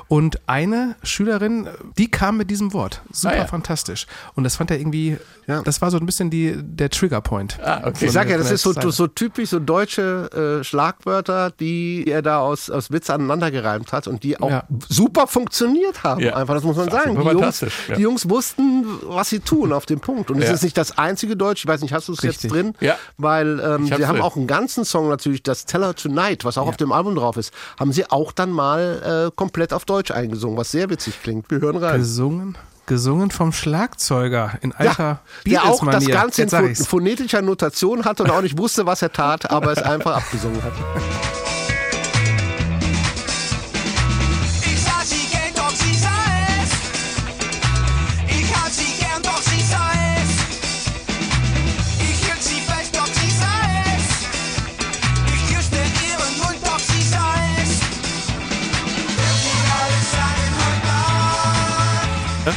[0.09, 3.03] Und eine Schülerin, die kam mit diesem Wort.
[3.13, 3.47] Super Ah, ja.
[3.47, 4.07] fantastisch.
[4.35, 5.17] Und das fand er irgendwie,
[5.47, 5.63] Ja.
[5.63, 7.59] das war so ein bisschen die, der Triggerpoint.
[7.63, 8.07] Ah, okay.
[8.07, 12.41] Ich sag ja, das ist so, so typisch so deutsche äh, Schlagwörter, die er da
[12.41, 14.65] aus, aus Witz aneinandergereimt hat und die auch Ja.
[14.89, 16.21] super funktioniert haben.
[16.21, 16.35] Ja.
[16.37, 17.19] Einfach, das muss man sagen.
[17.19, 17.65] Die Jungs,
[17.97, 20.31] die Jungs wussten, was sie tun auf dem Punkt.
[20.31, 20.55] Und es Ja.
[20.55, 22.75] ist nicht das einzige Deutsch, ich weiß nicht, hast du es jetzt drin?
[22.81, 22.97] Ja.
[23.17, 24.23] Weil ähm, sie haben drin.
[24.23, 27.37] auch einen ganzen Song natürlich, das Tell Her Tonight, was auch auf dem Album drauf
[27.37, 31.51] ist, haben sie auch dann mal äh, komplett auf Deutsch eingesungen, was sehr witzig klingt.
[31.51, 31.99] Wir hören rein.
[31.99, 36.07] Gesungen, gesungen vom Schlagzeuger in alter der auch das.
[36.07, 40.17] Ganze in phonetischer Notation hatte und auch nicht wusste, was er tat, aber es einfach
[40.17, 40.73] abgesungen hat.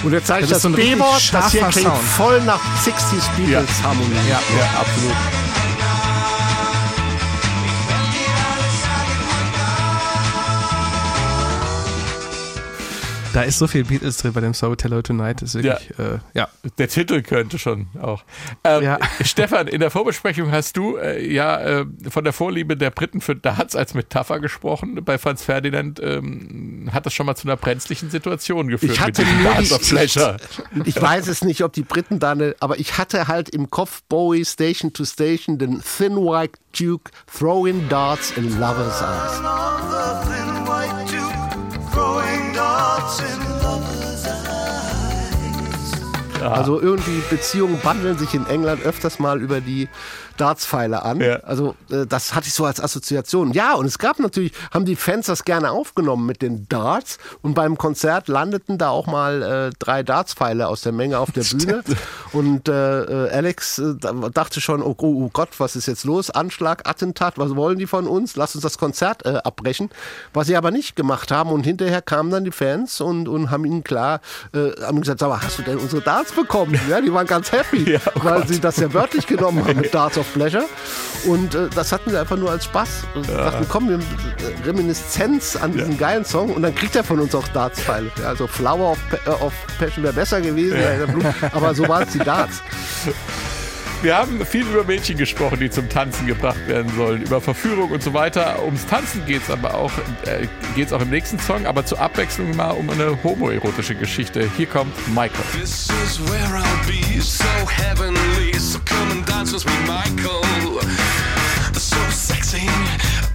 [0.04, 2.02] Und jetzt zeige ich Das so B-Wort, das hier klingt Sound.
[2.02, 4.16] voll nach 60s Beatles-Harmonie.
[4.30, 5.16] Ja, ja, absolut.
[13.34, 15.42] Da ist so viel Beatles drin bei dem Song Tell Her Tonight.
[15.42, 16.06] Das ist wirklich, ja.
[16.06, 16.48] Äh, ja.
[16.78, 18.24] Der Titel könnte schon auch.
[18.64, 19.00] Ähm, Ja.
[19.24, 23.36] Stefan, in der Vorbesprechung hast du äh, ja äh, von der Vorliebe der Briten für
[23.36, 25.04] Darts als Metapher gesprochen.
[25.04, 28.94] Bei Franz Ferdinand ähm, hat das schon mal zu einer brenzlichen Situation geführt.
[28.94, 30.38] Ich hatte nur Darts die, Pleasure.
[30.84, 33.70] ich, ich weiß es nicht, ob die Briten da eine, aber ich hatte halt im
[33.70, 40.51] Kopf Bowie Station to Station den Thin White Duke throwing darts in lovers' eyes.
[46.42, 49.90] Also irgendwie Beziehungen bandeln sich in England öfters mal über die
[50.42, 51.22] Dartspfeile an.
[51.22, 51.36] Ja.
[51.44, 53.52] Also äh, das hatte ich so als Assoziation.
[53.54, 57.54] Ja, und es gab natürlich, haben die Fans das gerne aufgenommen mit den Darts und
[57.54, 61.84] beim Konzert landeten da auch mal äh, drei Dartspfeile aus der Menge auf der Bühne
[62.34, 66.04] und äh, äh, Alex äh, da- dachte schon, oh, oh, oh Gott, was ist jetzt
[66.06, 66.30] los?
[66.30, 68.36] Anschlag, Attentat, was wollen die von uns?
[68.36, 69.90] Lass uns das Konzert äh, abbrechen.
[70.34, 73.66] Was sie aber nicht gemacht haben und hinterher kamen dann die Fans und, und haben
[73.66, 74.22] ihnen klar,
[74.54, 76.80] haben gesagt, sag mal, hast du denn unsere Darts bekommen?
[76.90, 78.48] Ja, die waren ganz happy, Ja, oh weil Gott.
[78.48, 80.66] sie das ja wörtlich genommen haben mit Darts of Pleasure.
[81.26, 83.04] Und äh, das hatten sie einfach nur als Spaß.
[83.16, 87.20] Und dachten, komm, wir äh, Reminiszenz an diesen geilen Song und dann kriegt er von
[87.20, 88.12] uns auch Darts-Pfeile.
[88.20, 91.34] Ja, also Flower of, äh, of Passion wäre besser gewesen, ja.
[91.52, 92.62] aber so waren es die Darts.
[94.02, 98.02] Wir haben viel über Mädchen gesprochen, die zum Tanzen gebracht werden sollen, über Verführung und
[98.02, 98.64] so weiter.
[98.64, 99.92] Ums Tanzen geht es aber auch,
[100.26, 104.50] äh, geht's auch im nächsten Song, aber zur Abwechslung mal um eine homoerotische Geschichte.
[104.58, 105.46] Hier kommt Michael.
[105.54, 108.58] This is where I'll be, so heavenly.
[108.58, 110.42] So come and dance with me, Michael.
[111.74, 112.68] So sexy,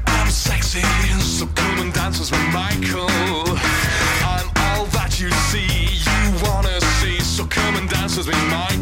[0.06, 0.82] I'm sexy.
[1.20, 3.06] So come and dance with me, Michael.
[4.24, 7.20] I'm all that you see, you wanna see.
[7.20, 8.75] So come and dance with me, Michael.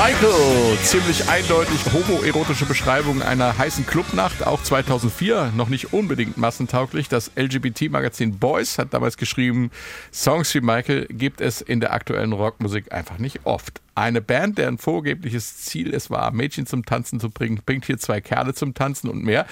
[0.00, 0.78] Michael.
[0.84, 7.08] Ziemlich eindeutig homoerotische Beschreibung einer heißen Clubnacht, auch 2004, noch nicht unbedingt massentauglich.
[7.08, 9.72] Das LGBT-Magazin Boys hat damals geschrieben,
[10.12, 13.80] Songs wie Michael gibt es in der aktuellen Rockmusik einfach nicht oft.
[13.96, 18.20] Eine Band, deren vorgebliches Ziel es war, Mädchen zum Tanzen zu bringen, bringt hier zwei
[18.20, 19.46] Kerle zum Tanzen und mehr.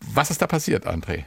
[0.00, 1.22] Was ist da passiert, André?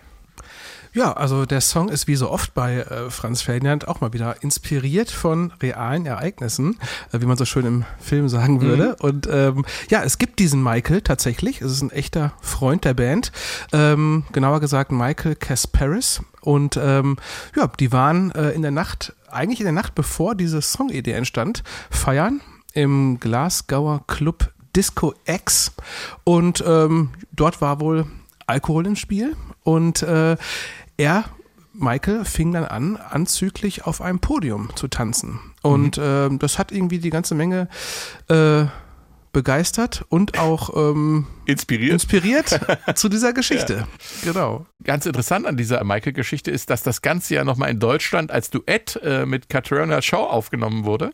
[0.97, 4.41] Ja, also der Song ist wie so oft bei äh, Franz Ferdinand auch mal wieder
[4.41, 6.79] inspiriert von realen Ereignissen,
[7.11, 8.95] äh, wie man so schön im Film sagen würde.
[8.95, 11.61] Und ähm, ja, es gibt diesen Michael tatsächlich.
[11.61, 13.31] Es ist ein echter Freund der Band.
[13.73, 16.21] Ähm, genauer gesagt Michael Kasparis.
[16.41, 17.17] Und ähm,
[17.55, 21.61] ja, die waren äh, in der Nacht, eigentlich in der Nacht, bevor diese Songidee entstand,
[21.91, 22.41] feiern
[22.73, 25.73] im Glasgower Club Disco X.
[26.23, 28.07] Und ähm, dort war wohl
[28.47, 29.35] Alkohol im Spiel.
[29.61, 30.37] Und äh,
[30.97, 31.25] er,
[31.73, 35.39] Michael, fing dann an, anzüglich auf einem Podium zu tanzen.
[35.61, 37.67] Und ähm, das hat irgendwie die ganze Menge
[38.29, 38.65] äh,
[39.37, 41.93] begeistert und auch ähm, Inspiriert?
[41.93, 42.59] inspiriert
[42.95, 43.87] zu dieser Geschichte.
[44.23, 44.65] Genau.
[44.83, 48.99] Ganz interessant an dieser Michael-Geschichte ist, dass das Ganze ja nochmal in Deutschland als Duett
[49.03, 51.11] äh, mit Katrina Shaw aufgenommen wurde,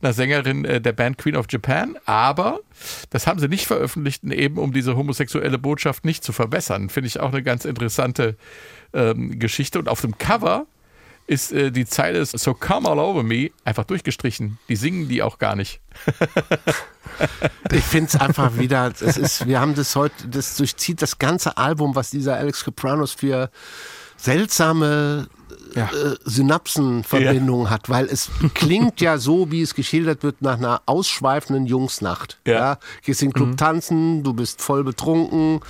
[0.00, 1.98] einer Sängerin äh, der Band Queen of Japan.
[2.04, 2.60] Aber
[3.10, 6.88] das haben sie nicht veröffentlicht, eben um diese homosexuelle Botschaft nicht zu verbessern.
[6.88, 8.36] Finde ich auch eine ganz interessante
[8.92, 9.80] ähm, Geschichte.
[9.80, 10.66] Und auf dem Cover
[11.26, 14.58] ist äh, die Zeile So come all over me einfach durchgestrichen.
[14.68, 15.80] Die singen die auch gar nicht.
[17.72, 21.56] Ich finde es einfach wieder, es ist, wir haben das heute, das durchzieht das ganze
[21.56, 23.50] Album, was dieser Alex Capranos für
[24.16, 25.28] seltsame
[25.74, 25.84] Ja.
[25.86, 31.66] äh, Synapsenverbindungen hat, weil es klingt ja so, wie es geschildert wird, nach einer ausschweifenden
[31.66, 32.38] Jungsnacht.
[32.46, 32.52] Ja.
[32.54, 32.78] Ja.
[33.02, 35.60] Gehst in den Club tanzen, du bist voll betrunken,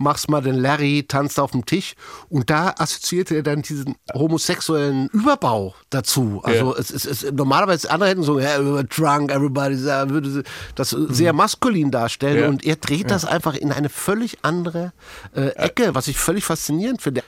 [0.00, 1.94] machst mal den Larry, tanzt auf dem Tisch.
[2.28, 6.40] Und da assoziiert er dann diesen homosexuellen Überbau dazu.
[6.42, 10.42] Also es ist es, normalerweise andere hätten so, ja, drunk, everybody, würde
[10.74, 12.40] das sehr maskulin darstellen.
[12.40, 12.48] Ja.
[12.48, 14.92] und er dreht das einfach in eine völlig andere
[15.34, 17.22] äh, Ecke, was ich völlig faszinierend finde.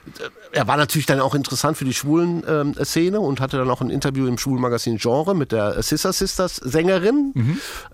[0.52, 3.80] Er war natürlich dann auch interessant für die schwulen ähm, Szene und hatte dann auch
[3.80, 7.32] ein Interview im Schwulmagazin Genre mit der Sister Sisters Sängerin.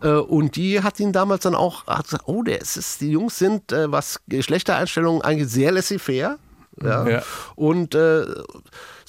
[0.02, 3.10] Äh, und die hat ihn damals dann auch hat gesagt, oh, der ist, es, die
[3.10, 4.20] Jungs sind, äh, was
[4.68, 6.38] Geschlechtereinstellungen eigentlich sehr laissez-faire.
[6.82, 7.08] Ja.
[7.08, 7.22] Ja.
[7.56, 8.24] Und äh,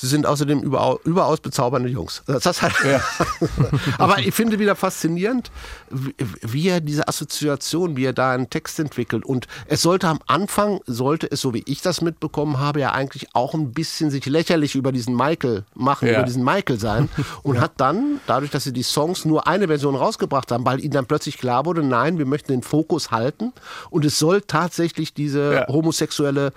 [0.01, 2.23] sie sind außerdem überau überaus bezaubernde Jungs.
[2.25, 2.73] Das, halt
[3.97, 5.51] Aber ich finde wieder faszinierend,
[5.89, 9.25] wie, er diese Assoziation, wie er da einen Text entwickelt.
[9.25, 13.27] Und es sollte am Anfang, sollte es, so wie ich das mitbekommen habe, ja eigentlich
[13.35, 16.15] auch ein bisschen sich lächerlich über diesen Michael machen, Ja.
[16.15, 17.09] über diesen Michael sein.
[17.43, 20.93] Und hat dann, dadurch, dass sie die Songs nur eine Version rausgebracht haben, weil ihnen
[20.93, 23.51] dann plötzlich klar wurde, nein, wir möchten den Fokus halten.
[23.89, 25.67] Und es soll tatsächlich diese Ja.
[25.67, 26.53] homosexuelle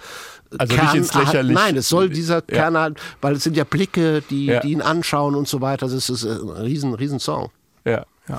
[0.59, 2.41] Also nicht ins Lächerliche- Nein, es soll dieser Ja.
[2.43, 4.61] Kern halt, weil es sind ja Blicke, die, Ja.
[4.61, 5.89] die ihn anschauen und so weiter.
[5.89, 7.51] Das ist ein riesen, riesen Song.
[7.85, 8.05] Ja.
[8.29, 8.39] Ja.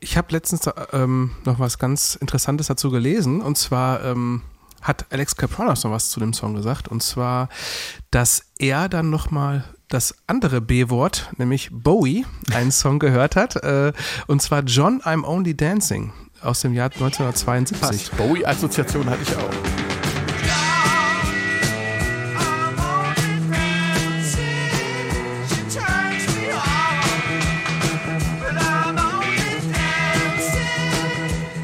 [0.00, 0.62] Ich habe letztens
[0.92, 4.42] ähm, noch was ganz Interessantes dazu gelesen und zwar ähm,
[4.82, 7.48] hat Alex Capranos noch was zu dem Song gesagt und zwar,
[8.10, 12.24] dass er dann nochmal das andere B-Wort, nämlich Bowie,
[12.54, 13.92] einen Song gehört hat äh,
[14.26, 18.10] und zwar John I'm Only Dancing aus dem Jahr 1972.
[18.12, 19.89] Bowie-Assoziation hatte ich auch.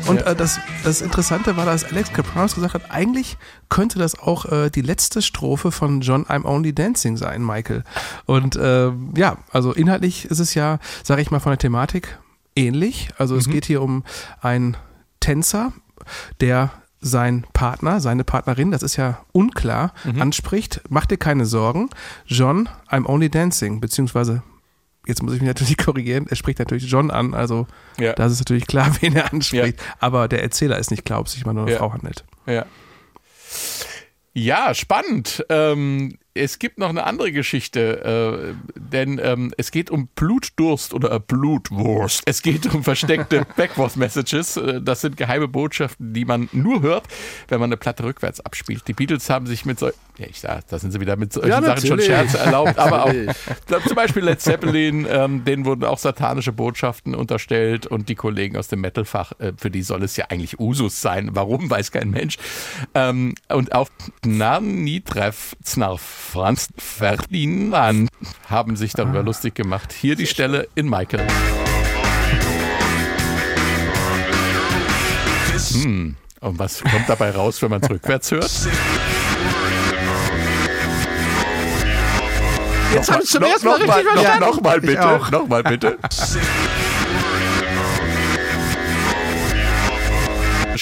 [0.09, 3.37] Und äh, das, das Interessante war, dass Alex Capranos gesagt hat, eigentlich
[3.69, 7.85] könnte das auch äh, die letzte Strophe von John I'm Only Dancing sein, Michael.
[8.25, 12.19] Und äh, ja, also inhaltlich ist es ja, sage ich mal, von der Thematik
[12.55, 13.09] ähnlich.
[13.19, 14.05] Also es geht hier um
[14.41, 14.77] einen
[15.21, 15.73] Tänzer,
[16.41, 21.91] der sein Partner, seine Partnerin, das ist ja unklar, anspricht, mach dir keine Sorgen,
[22.27, 24.43] John, I'm only dancing, beziehungsweise
[25.07, 26.27] Jetzt muss ich mich natürlich korrigieren.
[26.29, 27.67] Er spricht natürlich John an, also
[27.99, 28.13] Ja.
[28.13, 29.81] da ist es natürlich klar, wen er anspricht.
[30.01, 31.79] Aber der Erzähler ist nicht klar, ob es sich mal um eine Ja.
[31.79, 32.25] Frau handelt.
[32.47, 32.67] Ja.
[34.35, 35.45] Ja, spannend.
[35.49, 41.19] Ähm, es gibt noch eine andere Geschichte, äh, denn ähm, es geht um Blutdurst oder
[41.19, 42.23] Blutwurst.
[42.27, 44.57] Es geht um versteckte Backwards-Messages.
[44.57, 47.05] Äh, das sind geheime Botschaften, die man nur hört,
[47.49, 48.87] wenn man eine Platte rückwärts abspielt.
[48.89, 51.51] Die Beatles haben sich mit so, ja, ich sag, da sind sie wieder mit solchen
[51.51, 52.01] Ja, Sachen schon.
[52.01, 53.13] Scherze erlaubt, aber auch
[53.87, 58.69] zum Beispiel Led Zeppelin, ähm, denen wurden auch satanische Botschaften unterstellt und die Kollegen aus
[58.69, 61.31] dem Metalfach, äh, für die soll es ja eigentlich Usus sein.
[61.33, 62.37] Warum, weiß kein Mensch.
[62.95, 63.91] Ähm, und auf
[64.25, 68.11] Narnitreff Znarf Franz Ferdinand
[68.49, 69.93] haben sich darüber lustig gemacht.
[69.93, 71.27] Hier die Stelle in Michael.
[75.73, 76.17] Hm.
[76.41, 78.51] Und was kommt dabei raus, wenn man es rückwärts hört?
[82.93, 84.41] Jetzt habe ich zum ersten Mal richtig verstanden.
[84.41, 85.31] noch, noch mal Ich bitte, auch.
[85.31, 85.99] noch mal bitte.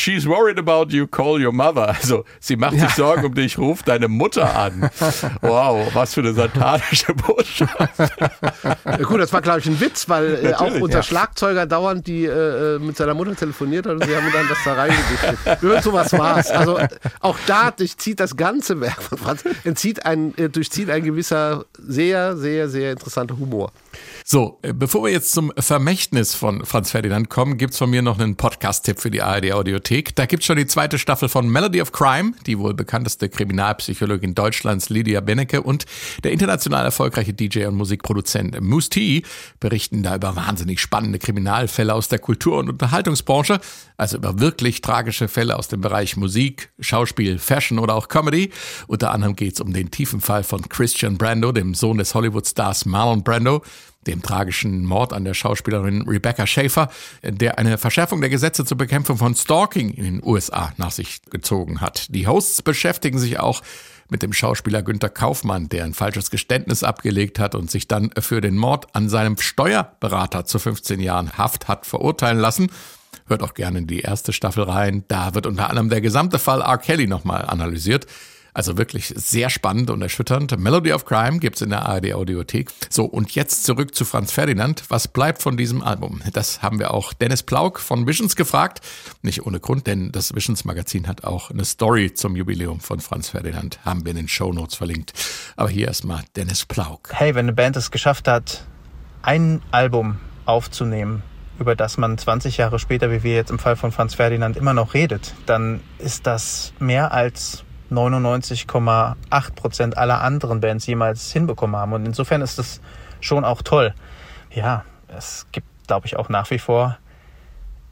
[0.04, 1.96] She's worried about you, call your mother.
[2.04, 4.90] Also, sie macht sich Sorgen um dich, ruf deine Mutter an.
[5.40, 8.12] Wow, was für eine satanische Botschaft.
[8.84, 11.02] Ja, gut, das war, glaube ich, ein Witz, weil äh, auch unser ja.
[11.02, 14.58] Schlagzeuger dauernd die äh, äh, mit seiner Mutter telefoniert hat und sie haben dann das
[14.64, 15.62] da reingedichtet.
[15.62, 16.50] Irgend sowas war's.
[16.50, 16.78] Also
[17.20, 22.36] auch da durchzieht das ganze Werk von Franz, entzieht ein, äh, durchzieht ein gewisser sehr,
[22.36, 23.72] sehr, sehr interessanter Humor.
[24.24, 28.18] So, äh, bevor wir jetzt zum Vermächtnis von Franz Ferdinand kommen, gibt's von mir noch
[28.18, 29.93] einen Podcast-Tipp für die ARD Audiothek.
[30.02, 34.88] Da gibt's schon die zweite Staffel von Melody of Crime, die wohl bekannteste Kriminalpsychologin Deutschlands
[34.88, 35.86] Lydia Benecke und
[36.24, 39.22] der international erfolgreiche DJ und Musikproduzent Moose T
[39.60, 43.60] berichten da über wahnsinnig spannende Kriminalfälle aus der Kultur- und Unterhaltungsbranche,
[43.96, 48.50] also über wirklich tragische Fälle aus dem Bereich Musik, Schauspiel, Fashion oder auch Comedy.
[48.88, 53.22] Unter anderem geht's um den tiefen Fall von Christian Brando, dem Sohn des Hollywood-Stars Marlon
[53.22, 53.62] Brando,
[54.06, 56.88] dem tragischen Mord an der Schauspielerin Rebecca Schaefer,
[57.22, 61.80] der eine Verschärfung der Gesetze zur Bekämpfung von Stalking in den USA nach sich gezogen
[61.80, 62.14] hat.
[62.14, 63.62] Die Hosts beschäftigen sich auch
[64.08, 68.40] mit dem Schauspieler Günther Kaufmann, der ein falsches Geständnis abgelegt hat und sich dann für
[68.40, 72.70] den Mord an seinem Steuerberater zu 15 Jahren Haft hat verurteilen lassen.
[73.26, 75.04] Hört auch gerne in die erste Staffel rein.
[75.08, 76.78] Da wird unter anderem der gesamte Fall R.
[76.78, 78.06] Kelly nochmal analysiert.
[78.54, 80.56] Also wirklich sehr spannend und erschütternd.
[80.58, 82.70] Melody of Crime gibt's in der ARD Audiothek.
[82.88, 84.84] So, und jetzt zurück zu Franz Ferdinand.
[84.88, 86.22] Was bleibt von diesem Album?
[86.32, 88.80] Das haben wir auch Dennis Plauk von Visions gefragt.
[89.22, 93.30] Nicht ohne Grund, denn das Visions Magazin hat auch eine Story zum Jubiläum von Franz
[93.30, 93.84] Ferdinand.
[93.84, 95.12] Haben wir in den Shownotes verlinkt.
[95.56, 97.08] Aber hier erstmal Dennis Plauk.
[97.12, 98.64] Hey, wenn eine Band es geschafft hat,
[99.22, 101.24] ein Album aufzunehmen,
[101.58, 104.74] über das man 20 Jahre später, wie wir jetzt im Fall von Franz Ferdinand, immer
[104.74, 111.92] noch redet, dann ist das mehr als 99,8 Prozent aller anderen Bands jemals hinbekommen haben.
[111.92, 112.80] Und insofern ist das
[113.20, 113.94] schon auch toll.
[114.50, 116.98] Ja, es gibt, glaube ich, auch nach wie vor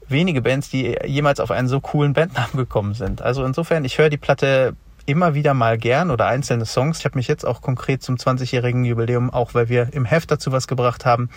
[0.07, 3.21] wenige Bands, die jemals auf einen so coolen Bandnamen gekommen sind.
[3.21, 4.75] Also insofern, ich höre die Platte
[5.05, 6.99] immer wieder mal gern oder einzelne Songs.
[6.99, 10.51] Ich habe mich jetzt auch konkret zum 20-jährigen Jubiläum, auch weil wir im Heft dazu
[10.51, 11.29] was gebracht haben,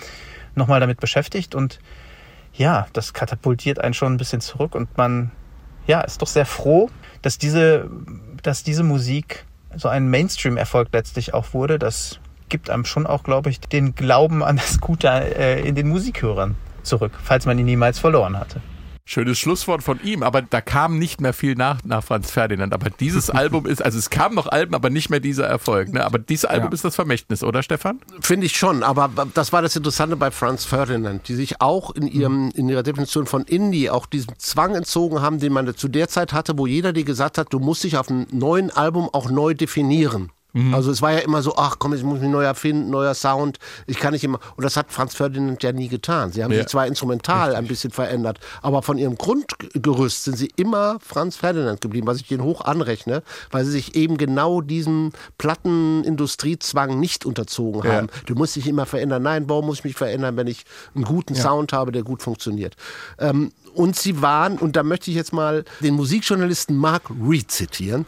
[0.55, 1.55] nochmal damit beschäftigt.
[1.55, 1.81] Und
[2.55, 5.31] ja, das katapultiert einen schon ein bisschen zurück und man
[5.87, 6.91] ja, ist doch sehr froh,
[7.23, 7.91] dass diese,
[8.43, 9.45] dass diese Musik
[9.75, 11.79] so ein Mainstream-Erfolg letztlich auch wurde.
[11.79, 12.19] Das
[12.49, 16.55] gibt einem schon auch, glaube ich, den Glauben an das Gute äh, in den Musikhörern
[16.83, 18.61] zurück, falls man ihn niemals verloren hatte.
[19.09, 22.75] Schönes Schlusswort von ihm, aber da kam nicht mehr viel nach, nach Franz Ferdinand.
[22.75, 25.93] Aber dieses Album ist, also es kamen noch Alben, aber nicht mehr dieser Erfolg.
[25.93, 26.05] Ne?
[26.05, 26.75] Aber dieses Album Ja.
[26.75, 28.01] ist das Vermächtnis, oder Stefan?
[28.21, 32.09] Finde ich schon, aber das war das Interessante bei Franz Ferdinand, die sich auch in,
[32.09, 36.09] ihrem, in ihrer Definition von Indie auch diesem Zwang entzogen haben, den man zu der
[36.09, 39.31] Zeit hatte, wo jeder dir gesagt hat, du musst dich auf einem neuen Album auch
[39.31, 40.33] neu definieren.
[40.73, 43.59] Also es war ja immer so, ach komm, ich muss mich neu erfinden, neuer Sound.
[43.87, 44.39] Ich kann nicht immer.
[44.57, 46.33] Und das hat Franz Ferdinand ja nie getan.
[46.33, 46.59] Sie haben Ja.
[46.61, 51.83] sich zwar instrumental ein bisschen verändert, aber von ihrem Grundgerüst sind sie immer Franz Ferdinand
[51.83, 57.83] geblieben, was ich ihnen hoch anrechne, weil sie sich eben genau diesem Plattenindustriezwang nicht unterzogen
[57.85, 57.93] Ja.
[57.97, 58.09] haben.
[58.27, 59.23] Du musst dich immer verändern.
[59.23, 60.65] Nein, warum muss ich mich verändern, wenn ich
[60.95, 62.77] einen guten Sound habe, der gut funktioniert?
[63.19, 68.07] Ähm, und sie waren, und da möchte ich jetzt mal den Musikjournalisten Mark Reed zitieren,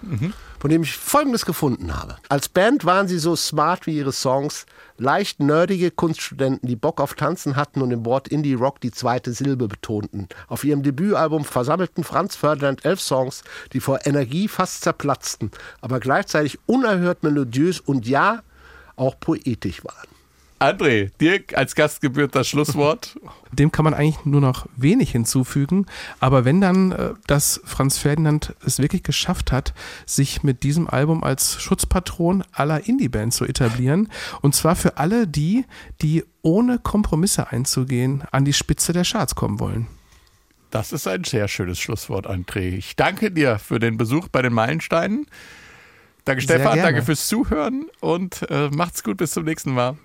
[0.59, 2.17] von dem ich Folgendes gefunden habe.
[2.29, 4.67] Als Band waren sie so smart wie ihre Songs,
[4.97, 9.33] leicht nerdige Kunststudenten, die Bock auf Tanzen hatten und im Wort Indie Rock die zweite
[9.33, 10.29] Silbe betonten.
[10.49, 16.59] Auf ihrem Debütalbum versammelten Franz Ferdinand elf Songs, die vor Energie fast zerplatzten, aber gleichzeitig
[16.67, 18.43] unerhört melodiös und ja,
[18.97, 20.18] auch poetisch waren.
[20.59, 23.19] André, dir als Gast gebührt das Schlusswort.
[23.53, 25.87] Dem kann man eigentlich nur noch wenig hinzufügen.
[26.19, 29.73] Aber wenn dann, äh, dass Franz Ferdinand es wirklich geschafft hat,
[30.05, 34.09] sich mit diesem Album als Schutzpatron aller Indie-Bands zu etablieren.
[34.41, 35.65] Und zwar für alle die,
[36.03, 39.87] die ohne Kompromisse einzugehen an die Spitze der Charts kommen wollen.
[40.71, 42.77] Das ist ein sehr schönes Schlusswort, André.
[42.77, 45.27] Ich danke dir für den Besuch bei den Meilensteinen.
[46.25, 49.97] Danke Stefan, danke fürs Zuhören und äh, macht's gut, bis zum nächsten Mal.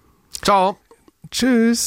[0.43, 0.77] Ciao.
[1.31, 1.81] Tschüss.